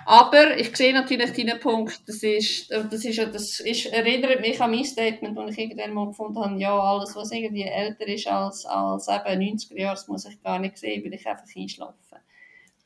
[0.05, 4.71] Aber ich sehe natürlich deinen Punkt, das ist, das ist, das ist, erinnert mich an
[4.71, 8.65] mein Statement, das ich irgendwann mal gefunden habe, ja, alles, was irgendwie älter ist als,
[8.65, 11.95] als eben 90er Jahre, das muss ich gar nicht sehen, weil ich einfach einschlafen.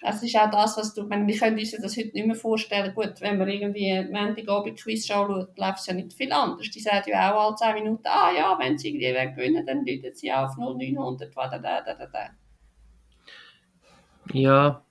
[0.01, 2.93] Das ist auch das, was du, meine, wir können uns das heute nicht mehr vorstellen.
[2.93, 6.69] Gut, wenn wir irgendwie Montagabend Quiz schauen, läuft es ja nicht viel anders.
[6.69, 10.13] Die sagen ja auch alle 10 Minuten, ah ja, wenn sie irgendwie gewinnen, dann läuten
[10.13, 12.29] sie auf 0900, da, da, da, da, da.
[14.31, 14.84] Ja,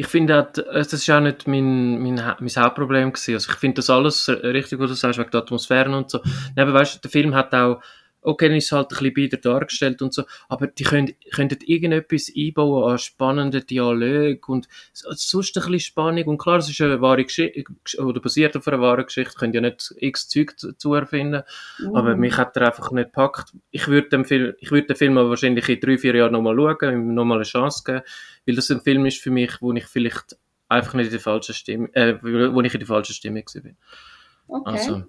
[0.00, 3.34] ich finde, das ist auch nicht mein, mein, mein Hauptproblem gewesen.
[3.34, 6.20] Also ich finde das alles richtig, was du sagst, wegen der Atmosphäre und so.
[6.54, 7.82] Aber weißt du, der Film hat auch
[8.28, 11.58] okay, dann ist es halt ein bisschen bieder dargestellt und so, aber die können, könnten
[11.64, 17.00] irgendetwas einbauen an spannenden Dialog und sonst ein bisschen Spannung und klar, es ist eine
[17.00, 17.64] wahre Geschichte,
[17.98, 21.42] oder basiert auf einer wahren Geschichte, könnt ja nicht x Zeug zu erfinden,
[21.78, 21.96] mhm.
[21.96, 23.54] aber mich hat er einfach nicht gepackt.
[23.70, 26.92] Ich würde dem Film, ich würde den Film wahrscheinlich in drei, vier Jahren nochmal schauen,
[26.92, 28.02] ihm nochmal eine Chance geben,
[28.46, 30.36] weil das ein Film ist für mich, wo ich vielleicht
[30.68, 34.60] einfach nicht in der falschen Stimme, äh, wo ich in der falschen Stimme war.
[34.60, 34.70] Okay.
[34.70, 35.04] Also,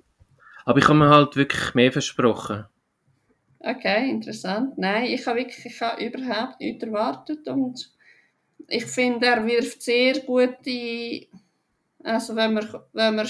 [0.63, 2.65] aber ich habe mir halt wirklich mehr versprochen.
[3.59, 4.77] Okay, interessant.
[4.77, 7.91] Nein, ich habe wirklich ich habe überhaupt nichts erwartet und
[8.67, 11.27] ich finde, er wirft sehr gute,
[12.03, 13.25] also wenn wir, wenn wir,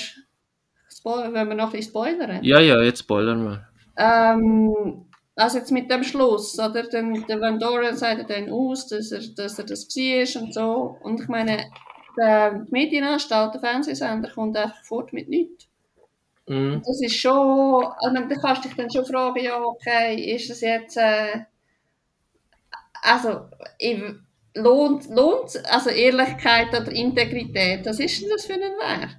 [1.34, 2.44] wenn wir noch ein bisschen spoilern.
[2.44, 3.68] Ja, ja, jetzt spoilern wir.
[3.98, 6.84] Ähm, also jetzt mit dem Schluss, oder?
[6.84, 10.98] Dann, wenn Dorian sagt dann aus, dass er, dass er das war und so.
[11.02, 11.72] Und ich meine,
[12.18, 15.68] der Medienanstalt, der Fernsehsender, kommt einfach fort mit nichts.
[16.49, 16.83] Mhm.
[16.85, 20.62] Das ist schon, also dann kannst du dich dann schon fragen, ja, okay, ist das
[20.62, 21.45] jetzt, äh,
[23.03, 23.49] also,
[24.55, 29.17] lohnt, lohnt, also Ehrlichkeit oder Integrität, was ist denn das für einen Wert?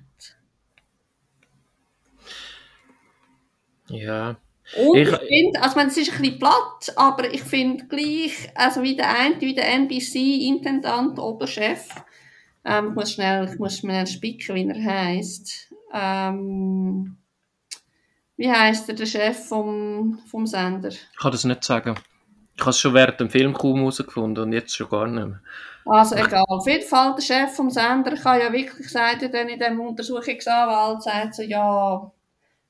[3.88, 4.36] Ja,
[4.72, 8.82] Und ich, Ich- finde, also es ist ein bisschen platt, aber ich finde gleich, also
[8.82, 11.88] wie der eine, wie der NBC-Intendant, Oberchef,
[12.64, 15.72] ähm, ich muss schnell, ich muss schnell spicken, wie er heisst.
[15.94, 17.18] Ähm,
[18.40, 20.88] wie heisst er, der Chef vom, vom Sender?
[20.88, 21.94] Ich kann das nicht sagen.
[22.57, 25.40] Ich habe es schon während dem Film kaum herausgefunden und jetzt schon gar nicht mehr.
[25.85, 26.44] Also egal.
[26.48, 31.03] Auf jeden Fall, der Chef vom Sender kann ja wirklich sagen, dann in dem Untersuchungsanwalt
[31.03, 32.11] sagt so, ja,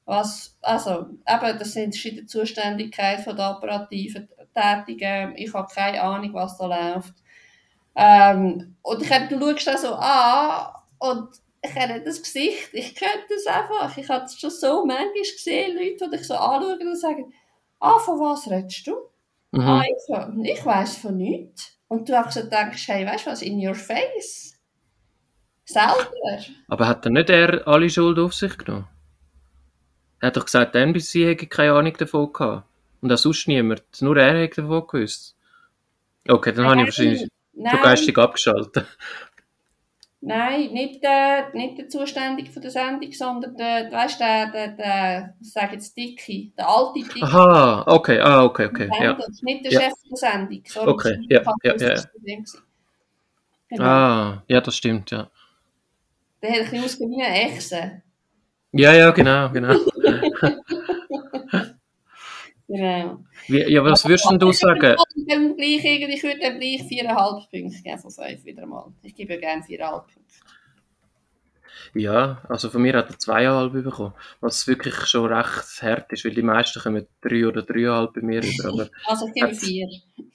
[0.06, 5.34] was, also, eben, das sind in der Zuständigkeit von der operativen Tätigen.
[5.36, 7.14] Ich habe keine Ahnung, was da läuft.
[7.94, 11.28] Ähm, und ich, du schaust das so an und
[11.62, 13.96] ich kenne das Gesicht, ich kenne das einfach.
[13.96, 17.32] Ich habe es schon so manchmal gesehen, Leute, die dich so anschauen und sagen,
[17.80, 18.96] ah, von was redest du?
[19.52, 19.82] Ah, Mhm.
[19.82, 21.76] ich, so, ich weiss von nichts.
[21.88, 24.56] Und du einfach so denkst, hey, weißt du was, in your face.
[25.64, 26.08] Selber.
[26.68, 28.88] Aber hat er nicht er alle Schuld auf sich genommen?
[30.20, 32.66] Er hat doch gesagt, der NBC hätte keine Ahnung davon gehabt.
[33.00, 33.82] Und auch sonst niemand.
[34.00, 35.36] Nur er hätte davon gewusst.
[36.28, 38.86] Okay, dann habe ich wahrscheinlich schon Nein, geistig abgeschaltet.
[40.20, 45.34] Nein nicht, der, nicht der Zuständige von der Sendung, sondern der, weißt der, der, der,
[45.40, 47.22] ich sage jetzt Dicky, der alte Dicky.
[47.22, 49.14] Aha, okay, ah, okay, okay, ja.
[49.14, 49.80] Das ist nicht der Ja.
[49.80, 50.62] Chef der Sendung.
[50.66, 51.74] Sorry, Okay, ja, ja, ja.
[51.74, 52.62] der gewesen.
[53.68, 53.84] Genau.
[53.84, 55.30] Ah, ja, das stimmt, ja.
[56.42, 58.02] Der hat ein bisschen ausgesehen wie eine Echse.
[58.72, 59.74] Ja, ja, genau, genau.
[62.72, 63.18] Genau.
[63.48, 64.76] Wie, ja, was würdest denn du sagen?
[64.78, 64.82] Ich
[65.16, 68.92] würde dem gleich, irgendwie- ich würde dem gleich 4,5 Punkte geben von 5 wieder mal.
[69.02, 70.34] Ich gebe ja gerne 4,5 Punkte.
[71.94, 74.12] Ja, also von mir hat er zweieinhalb bekommen.
[74.40, 78.40] Was wirklich schon recht hart ist, weil die meisten kommen drei oder dreieinhalb bei mir
[78.44, 78.68] über.
[78.68, 79.88] Aber Also ich gebe Hat's- 4.
[79.88, 80.26] Ist gut.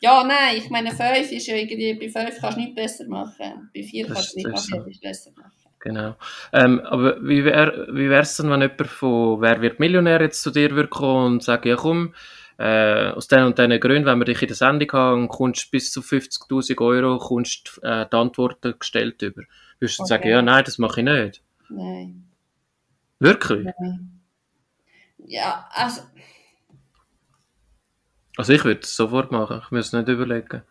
[0.00, 3.70] Ja, nein, ich meine 5 ist ja irgendwie, bei 5 kannst du nichts besser machen.
[3.72, 5.52] Bei 4 Das- kannst du nicht besser machen.
[5.82, 6.16] Genau.
[6.52, 10.50] Ähm, aber wie wäre wie wär's denn, wenn jemand von Wer wird Millionär jetzt zu
[10.50, 12.14] dir würde kommen und sagen, ja komm,
[12.58, 15.92] äh, aus den und diesen Gründen, wenn wir dich in der Sendung haben kommst bis
[15.92, 19.42] zu 50'000 Euro, kommst äh, die Antworten gestellt über.
[19.80, 20.08] Würdest du Okay.
[20.08, 21.42] sagen, ja, nein, das mache ich nicht.
[21.68, 22.28] Nein,
[23.20, 23.72] Wirklich?
[23.78, 24.20] nein.
[25.18, 26.02] Ja, also,
[28.36, 30.64] Also ich würde es sofort machen, ich muss es nicht überlegen.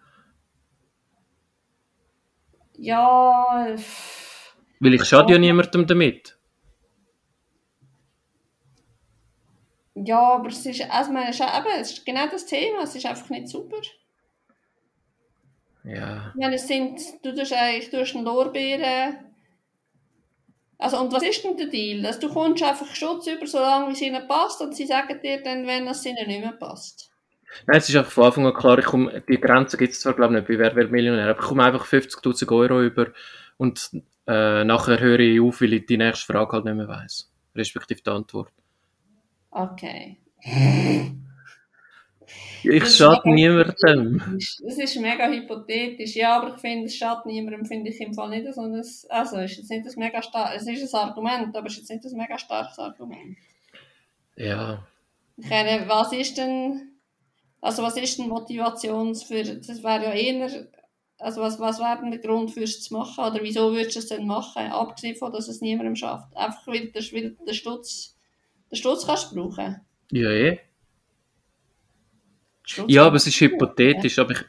[2.78, 4.21] ja, pff,
[4.82, 6.38] Weil ich schade ja niemandem damit.
[9.96, 12.96] ja, aber es ist, also, man, es ist, eben, es ist genau das Thema, es
[12.96, 13.78] ist einfach nicht super.
[15.84, 16.32] Ja.
[16.34, 19.18] Ich meine, es sind, du tust eigentlich, du hast einen Lorbeeren.
[20.78, 22.06] Also, und was ist denn der Deal?
[22.06, 25.68] Also, du kommst einfach Schutz über, solange es ihnen passt, und sie sagen dir dann,
[25.68, 27.12] wenn es ihnen nicht mehr passt.
[27.68, 30.14] Nein, es ist einfach von Anfang an klar, ich komme, die Grenze gibt es zwar
[30.14, 33.08] glaube ich nicht bei Wer wird Millionär, aber ich komme einfach 50'000 Euro über
[33.58, 33.92] und
[34.28, 37.32] äh, nachher höre ich auf, weil ich die nächste Frage halt nicht mehr weiss.
[37.56, 38.52] Respektive die Antwort.
[39.52, 40.18] Okay.
[42.64, 44.22] Ich Das schade niemandem.
[44.38, 48.30] Das ist mega hypothetisch, ja, aber ich finde, es schadet niemandem, finde ich im Fall
[48.30, 48.76] nicht so ein,
[49.10, 51.90] also, es ist jetzt nicht ein mega stark, es ist ein Argument, aber es ist
[51.90, 53.38] jetzt nicht ein mega starkes Argument.
[54.36, 54.86] Ja.
[55.38, 56.92] Ich meine, was ist denn,
[57.62, 60.68] also was ist denn Motivations für, das wäre ja eher,
[61.22, 64.00] also was, was wäre denn der Grund für es zu machen, oder wieso würdest du
[64.00, 66.36] es denn machen, abgesehen von, dass es niemandem schafft?
[66.36, 68.18] Einfach weil, der, weil der Stutz,
[68.72, 69.82] den Stutz kannst du brauchen.
[70.12, 70.60] Ja, eh.
[72.64, 74.20] Stutz Ja, aber es ist hypothetisch.
[74.20, 74.44] Aber ich,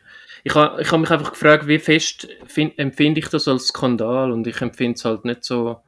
[0.44, 4.32] ich habe ich hab mich einfach gefragt, wie fest find, empfinde ich das als Skandal
[4.32, 5.80] und ich empfinde es halt nicht so,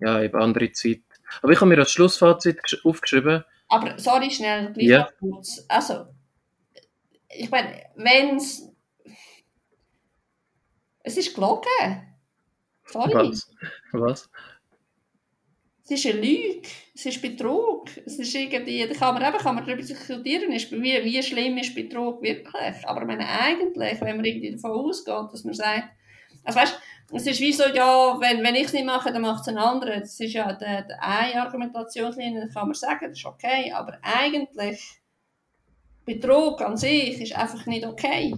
[0.00, 1.00] ja, eben andere Zeit.
[1.40, 5.08] Aber ich habe mir als Schlussfazit gesch- aufgeschrieben, Aber, sorry, schnell, gleich Ja.
[5.18, 5.64] kurz.
[5.68, 6.06] Also,
[7.30, 8.70] ich meine, wenn es,
[11.02, 12.16] es ist gelogen.
[12.86, 13.14] Sorry.
[13.14, 13.50] was?
[13.92, 14.30] Was?
[15.84, 16.62] Es ist eine Lüge,
[16.94, 20.70] es ist Betrug, es ist irgendwie, da kann man eben kann man darüber diskutieren, ist,
[20.70, 22.86] wie, wie schlimm ist Betrug wirklich.
[22.86, 25.88] Aber meine, eigentlich, wenn man irgendwie davon ausgeht, dass man sagt,
[26.44, 26.80] also weißt,
[27.14, 29.58] es ist wie so, ja, wenn, wenn ich es nicht mache, dann macht es ein
[29.58, 30.00] anderer.
[30.00, 33.98] Das ist ja der, der eine Argumentationslinie, dann kann man sagen, das ist okay, aber
[34.02, 34.80] eigentlich,
[36.04, 38.34] Betrug an sich ist einfach nicht okay.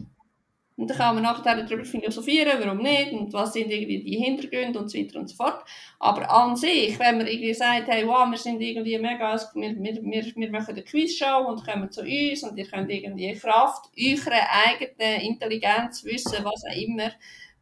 [0.77, 4.81] Und dann kann man nachher darüber philosophieren, warum nicht und was sind irgendwie die Hintergründe
[4.81, 5.65] und so weiter und so fort.
[6.01, 10.03] Aber an sich, wenn man irgendwie sagt, hey, wow, wir sind irgendwie mega, wir, wir,
[10.03, 14.41] wir, wir machen eine Quizshow und kommen zu uns und ihr könnt irgendwie Kraft, eure
[14.51, 17.13] eigene Intelligenz, Wissen, was auch immer,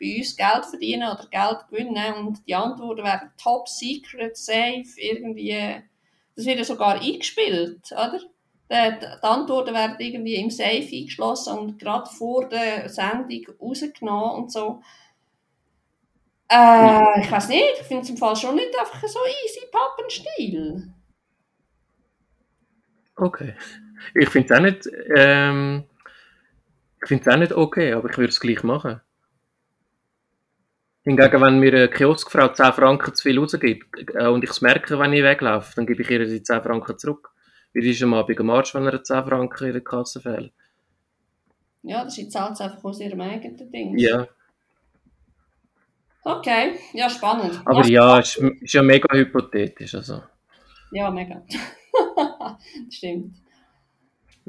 [0.00, 5.82] bei uns Geld verdienen oder Geld gewinnen und die Antworten werden top secret, safe, irgendwie,
[6.34, 8.20] das wird ja sogar eingespielt, oder?
[8.72, 14.50] Die, die Antworten werden irgendwie im Safe eingeschlossen und gerade vor der Sendung rausgenommen und
[14.50, 14.80] so.
[16.48, 20.92] Äh, ich weiß nicht, ich finde es im Fall schon nicht einfach so easy Pappenstil.
[23.16, 23.54] Okay.
[24.14, 25.84] Ich finde es auch nicht, ähm,
[27.02, 29.02] ich finde es auch nicht okay, aber ich würde es gleich machen.
[31.04, 34.98] Hingegen, wenn mir eine Kioskfrau 10 Franken zu viel rausgibt äh, und ich es merke,
[34.98, 37.31] wenn ich weglaufe, dann gebe ich ihr die 10 Franken zurück.
[37.74, 40.52] Die ist am Abend am Arsch, wenn er 10 Franken in der Kasse fehlt.
[41.82, 43.98] Ja, das ist jetzt einfach aus ihrem eigenen Ding.
[43.98, 44.28] Ja.
[46.24, 47.60] Okay, ja, spannend.
[47.64, 49.94] Aber ja, es ist, ist ja mega hypothetisch.
[49.94, 50.22] Also.
[50.92, 51.42] Ja, mega.
[52.90, 53.36] stimmt.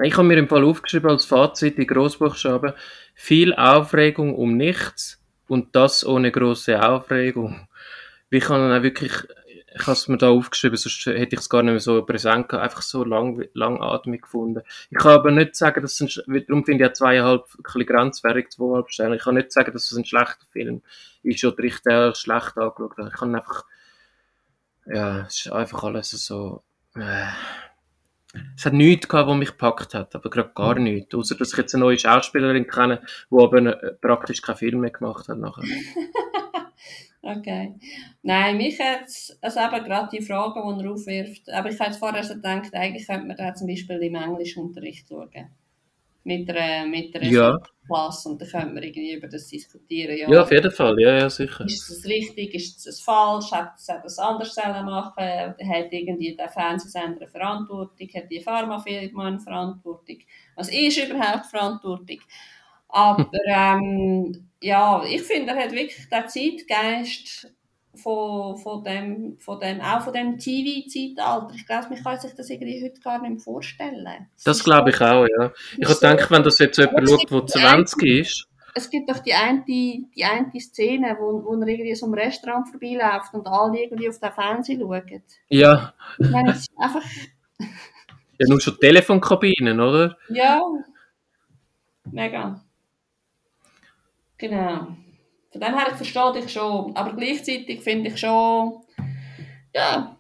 [0.02, 2.74] Ich habe mir im Fall aufgeschrieben als Fazit in Großbuchstaben
[3.14, 7.68] viel Aufregung um nichts und das ohne große Aufregung.
[8.30, 9.12] Wie kann dann auch wirklich,
[9.76, 12.50] ich habe es mir da aufgeschrieben, sonst hätte ich es gar nicht mehr so präsent
[12.50, 14.62] gehabt, einfach so lang, langatmig gefunden.
[14.90, 17.86] Ich kann aber nicht sagen, dass es ein, darum finde ich ja zweieinhalb ein bisschen
[17.86, 19.16] grenzwertig, zweieinhalb Sterne.
[19.16, 20.82] Ich kann nicht sagen, dass es ein schlechter Film
[21.24, 23.10] ist oder ich den schlecht angeschaut habe.
[23.12, 23.66] Ich kann einfach,
[24.86, 26.64] ja, es ist einfach alles so,
[26.96, 27.28] äh,
[28.58, 31.14] es hat nichts gehabt, was mich gepackt hat, aber gerade gar nichts.
[31.14, 34.92] Außer, dass ich jetzt eine neue Schauspielerin kenne, die aber äh, praktisch keinen Film mehr
[34.92, 35.64] gemacht hat nachher.
[37.24, 37.76] okay.
[38.22, 41.94] Nein, mich hat es also eben gerade die Fragen, die er aufwirft, aber ich habe
[41.94, 45.50] vorher so gedacht, eigentlich könnte man da zum Beispiel im Englischunterricht schauen
[46.24, 47.60] mit einer, mit einer Ja.
[47.86, 50.18] Klasse und dann können wir irgendwie über das diskutieren.
[50.18, 51.66] Ja, Ja, auf jeden Fall, ja, ja, sicher.
[51.66, 56.48] Ist es richtig, ist es falsch, hat es etwas anders sollen machen, hat irgendwie der
[56.48, 60.20] Fernsehsender eine Verantwortung, hat die Pharmafirma eine Verantwortung,
[60.56, 62.20] was ist überhaupt Verantwortung?
[62.88, 67.54] Aber ähm, ja, ich finde, er hat wirklich den Zeitgeist
[67.96, 71.54] von, von, dem, von dem, auch von dem TV-Zeitalter.
[71.56, 74.30] Ich glaube, man kann sich das irgendwie heute gar nicht mehr vorstellen.
[74.44, 75.52] Das ist glaube ich auch, ja.
[75.78, 79.34] Ich so- wenn das jetzt jemand schaut, der die 20 ist, es gibt doch die
[79.34, 84.10] eine, die eine Szene, wo, wo er irgendwie so am Restaurant vorbeiläuft und alle irgendwie
[84.10, 85.24] auf den Fernseher schauen.
[85.50, 87.04] ja, Ich meine, es ist einfach,
[87.60, 90.18] ja nur schon Telefonkabinen, oder?
[90.30, 90.60] ja,
[92.12, 92.64] mega.
[94.44, 94.88] Genau.
[95.54, 96.94] Von dem her, ich verstehe dich schon.
[96.98, 98.84] Aber gleichzeitig finde ich schon,
[99.74, 100.18] ja,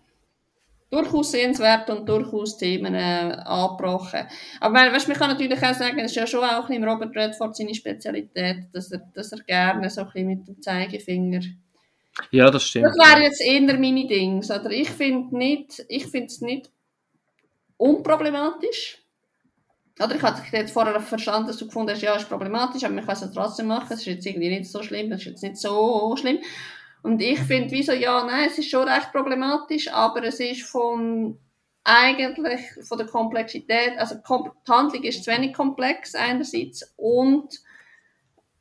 [0.89, 4.25] durchaus sehenswert und durchaus Themen äh, angebrochen.
[4.61, 7.13] Aber weil, weißt, man kann natürlich auch sagen, es ist ja schon auch ein Robert
[7.13, 11.41] Redford seine Spezialität, dass er, dass er gerne so ein bisschen mit dem Zeigefinger
[12.31, 12.85] Ja, das stimmt.
[12.85, 14.49] Das wäre jetzt eher meine Dings.
[14.49, 16.71] Oder ich finde nicht, ich finde es nicht
[17.75, 19.02] unproblematisch.
[19.99, 22.95] Oder ich hatte jetzt vorher verstanden, dass du gefunden hast, ja, es ist problematisch, aber
[22.95, 23.87] man kann es ja trotzdem machen.
[23.91, 26.39] Es ist jetzt irgendwie nicht so schlimm, es ist jetzt nicht so schlimm.
[27.03, 31.37] Und ich finde, wieso, ja, nein, es ist schon recht problematisch, aber es ist von
[31.83, 37.59] eigentlich von der Komplexität, also die Handlung ist zu wenig komplex einerseits und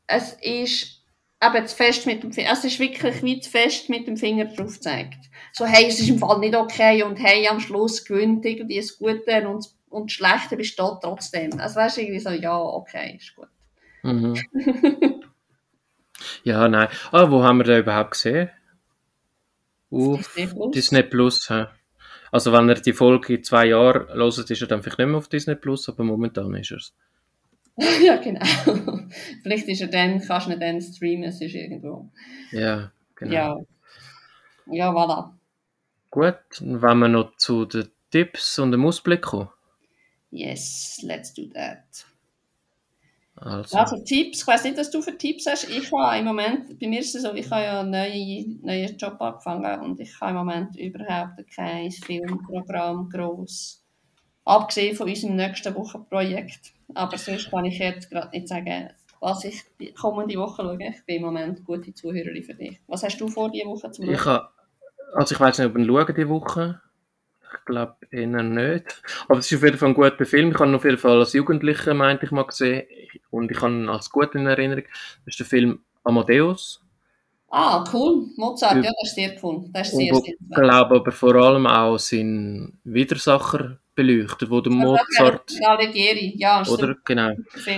[0.09, 1.03] es ist
[1.43, 4.47] eben zu fest mit dem Finger, es ist wirklich wie zu fest mit dem Finger
[4.47, 5.18] drauf gezeigt.
[5.53, 8.99] So, hey, es ist im Fall nicht okay und hey, am Schluss gewinnt irgendwie das
[8.99, 11.61] Gute und, und das Schlechte besteht trotzdem.
[11.61, 13.49] Also weißt du, irgendwie so, ja, okay, ist gut.
[14.03, 14.34] Mhm.
[16.45, 16.88] ja, nein.
[17.12, 18.51] Ah, wo haben wir den überhaupt gesehen?
[19.90, 20.70] Auf Disney Plus.
[20.72, 21.51] Disney Plus.
[21.51, 21.66] hä?
[22.30, 25.18] Also wenn er die Folge in zwei Jahren hört, ist er dann vielleicht nicht mehr
[25.18, 26.95] auf Disney Plus, aber momentan ist er es.
[28.03, 28.45] ja, genau.
[29.43, 32.11] Vielleicht ist er dann, kannst du ihn dann streamen, es ist irgendwo.
[32.51, 33.32] Ja, genau.
[33.32, 33.57] Ja.
[34.66, 35.32] Ja, voilà.
[36.11, 39.49] Gut, dann wollen wir noch zu den Tipps und dem Ausblick kommen.
[40.33, 42.07] Yes, let's do that.
[43.37, 45.68] Also, Also Tipps, ich weiß nicht, was du für Tipps hast.
[45.68, 48.97] Ich habe im Moment, bei mir ist es so, ich habe ja einen neuen, neuen
[48.97, 53.85] Job angefangen und ich habe im Moment überhaupt kein Filmprogramm gross.
[54.45, 56.72] Abgesehen von unserem nächsten Wochenprojekt.
[56.95, 60.78] Aber sonst kann ich jetzt gerade nicht sagen, was ich die kommende Woche schaue.
[60.80, 62.80] Ich bin im Moment gute Zuhörerin für dich.
[62.87, 64.24] Was hast du vor, diese Woche zu ich schauen?
[64.24, 64.49] habe,
[65.14, 66.80] also ich weiß nicht, ob ich ihn schaue diese Woche.
[67.59, 69.03] Ich glaube eher nicht.
[69.28, 70.50] Aber es ist auf jeden Fall ein guter Film.
[70.50, 72.86] Ich habe ihn auf jeden Fall als Jugendlicher, meinte ich mal, gesehen.
[73.30, 74.84] Und ich habe ihn als gut in Erinnerung.
[75.24, 76.82] Das ist der Film Amadeus.
[77.55, 78.28] Ah, cool.
[78.36, 79.68] Mozart, ja, das ist sehr cool.
[79.72, 84.72] Das ist sehr, sehr ich glaube aber vor allem auch seinen Widersacher beleuchtet, wo der
[84.72, 86.96] Mozart, Alighieri, ja, ist oder?
[87.05, 87.34] Genau.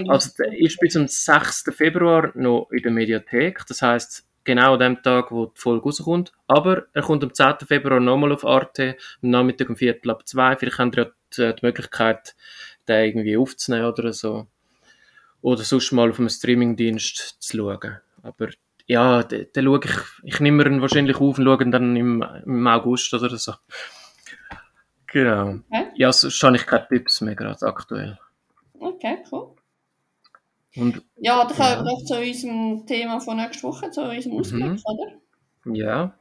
[0.09, 1.65] Also der ist bis zum 6.
[1.73, 3.65] Februar noch in der Mediathek.
[3.67, 6.33] Das heißt genau an dem Tag, wo die Folge rauskommt.
[6.47, 7.67] Aber er kommt am 10.
[7.67, 10.57] Februar nochmal auf Arte, am Nachmittag um Viertel ab zwei.
[10.57, 12.35] Vielleicht habt ihr ja die, die Möglichkeit,
[12.89, 14.47] den irgendwie aufzunehmen oder so.
[15.41, 17.99] Oder sonst mal auf einem Streamingdienst zu schauen.
[18.23, 18.49] Aber
[18.87, 22.25] ja, den, den schaue ich, ich nehme ihn wahrscheinlich auf und schaue ihn dann im,
[22.45, 23.55] im August oder so.
[25.07, 25.61] Genau.
[25.71, 25.87] Okay.
[25.97, 28.19] Ja, sonst habe ich keine Tipps mehr gerade aktuell.
[28.79, 29.55] Okay, cool.
[30.77, 34.65] Und Ja, dann kommen wir doch zu unserem Thema von nächster Woche, zu unserem Ausblick,
[34.65, 34.79] Mhm.
[34.85, 35.13] oder?
[35.77, 36.15] ja,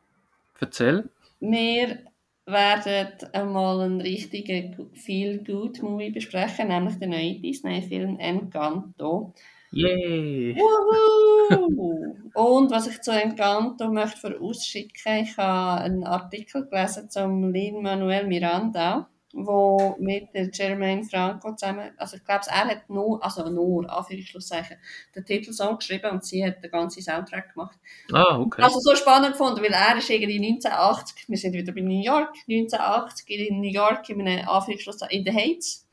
[0.59, 1.09] erzähl.
[1.39, 1.99] Wir
[2.45, 9.33] werden einmal einen richtigen Feel-Good-Movie besprechen, nämlich den neuen Disney-Film Encanto.
[9.71, 10.55] Yay!
[10.55, 12.15] Wuhu!
[12.33, 19.09] Und was ich zu Encanto möchte vorausschicken, ich habe einen Artikel gelesen zum Lin-Manuel Miranda,
[19.33, 24.77] wo mit der Jermaine Franco zusammen, also ich glaube, er hat nur, also nur, Anführungszeichen,
[25.15, 27.77] den Titelsong geschrieben und sie hat den ganzen Soundtrack gemacht.
[28.11, 28.61] Ah, okay.
[28.61, 32.35] Also so spannend gefunden, weil er ist irgendwie 1980, wir sind wieder bei New York,
[32.47, 35.87] 1980 in New York in einem Anführungsschluss in den Heights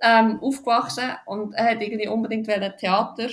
[0.00, 3.28] ähm, aufgewachsen und er hat irgendwie unbedingt Theater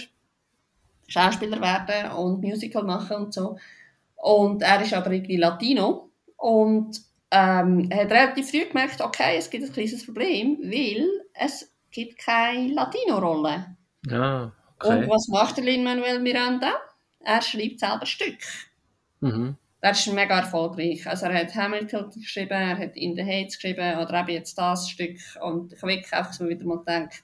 [1.08, 3.58] Schauspieler werden und Musical machen und so.
[4.16, 6.99] Und er ist aber irgendwie Latino und
[7.36, 12.18] ähm, er hat relativ früh gemerkt, okay, es gibt ein kleines Problem, weil es gibt
[12.18, 13.76] keine Latino-Rolle.
[14.10, 14.52] Ah,
[14.84, 15.10] Und okay.
[15.10, 16.72] was macht der Lin-Manuel Miranda?
[17.20, 18.40] Er schreibt selber Stück.
[19.20, 19.58] Mhm.
[19.82, 21.06] Er ist mega erfolgreich.
[21.08, 24.90] Also er hat Hamilton geschrieben, er hat In the Heights geschrieben oder eben jetzt das
[24.90, 25.18] Stück.
[25.42, 27.24] Und ich habe wirklich einfach so wieder mal gedacht,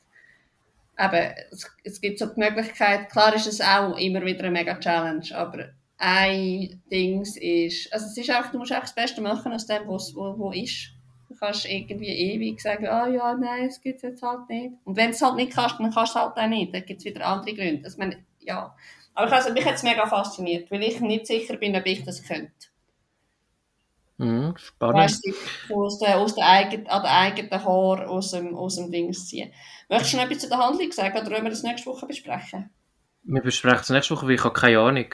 [0.99, 4.76] eben, es, es gibt so die Möglichkeit, klar ist es auch immer wieder eine mega
[4.76, 5.70] Challenge, aber
[6.01, 9.87] ein Ding ist, also es ist auch, du musst auch das Beste machen aus dem,
[9.87, 10.89] was wo, wo ist.
[11.29, 14.73] Du kannst irgendwie ewig sagen, ah ja, nein, es gibt es jetzt halt nicht.
[14.83, 16.73] Und wenn du es halt nicht kannst, dann kannst du es halt auch nicht.
[16.73, 17.85] Dann gibt es wieder andere Gründe.
[17.85, 18.75] Also, meine, ja.
[19.13, 22.03] Aber ich also, mich hat es mega fasziniert, weil ich nicht sicher bin, ob ich
[22.03, 22.51] das könnte.
[24.17, 24.55] Mhm.
[24.57, 24.97] Spannend.
[24.97, 25.23] Weißt
[25.69, 29.13] du, aus der, aus der eigenen, an der eigenen Haar aus dem, aus dem Ding
[29.13, 29.51] ziehen.
[29.87, 32.71] Möchtest du noch etwas zu der Handlung sagen oder wollen wir das nächste Woche besprechen?
[33.23, 35.13] Wir besprechen es nächste Woche, weil ich habe keine Ahnung.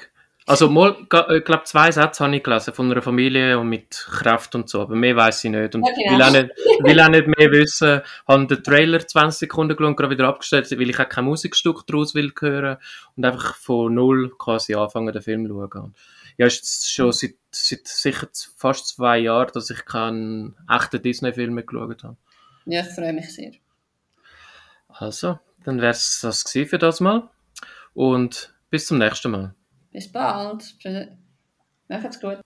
[0.50, 4.56] Also mal, ich glaube, zwei Sätze habe ich gelesen von einer Familie und mit Kraft
[4.56, 5.76] und so, aber mehr weiß ich nicht.
[5.76, 6.16] Und Ja, genau.
[6.16, 6.50] will, auch nicht,
[6.84, 8.02] will auch nicht mehr wissen.
[8.26, 12.16] Habe den Trailer 20 Sekunden und gerade wieder abgestellt, weil ich auch kein Musikstück daraus
[12.16, 12.78] will hören
[13.18, 15.94] und einfach von null quasi anfangen, den Film zu schauen.
[16.38, 21.56] Ja, ist jetzt schon seit, seit sicher fast zwei Jahren, dass ich keinen echten Disney-Film
[21.56, 22.16] mehr geschaut habe.
[22.66, 23.52] Ja, ich freue mich sehr.
[24.88, 27.30] Also, dann wäre es das für das Mal
[27.94, 29.54] und bis zum nächsten Mal.
[29.92, 30.76] Bis bald.
[31.88, 32.42] Macht's gut.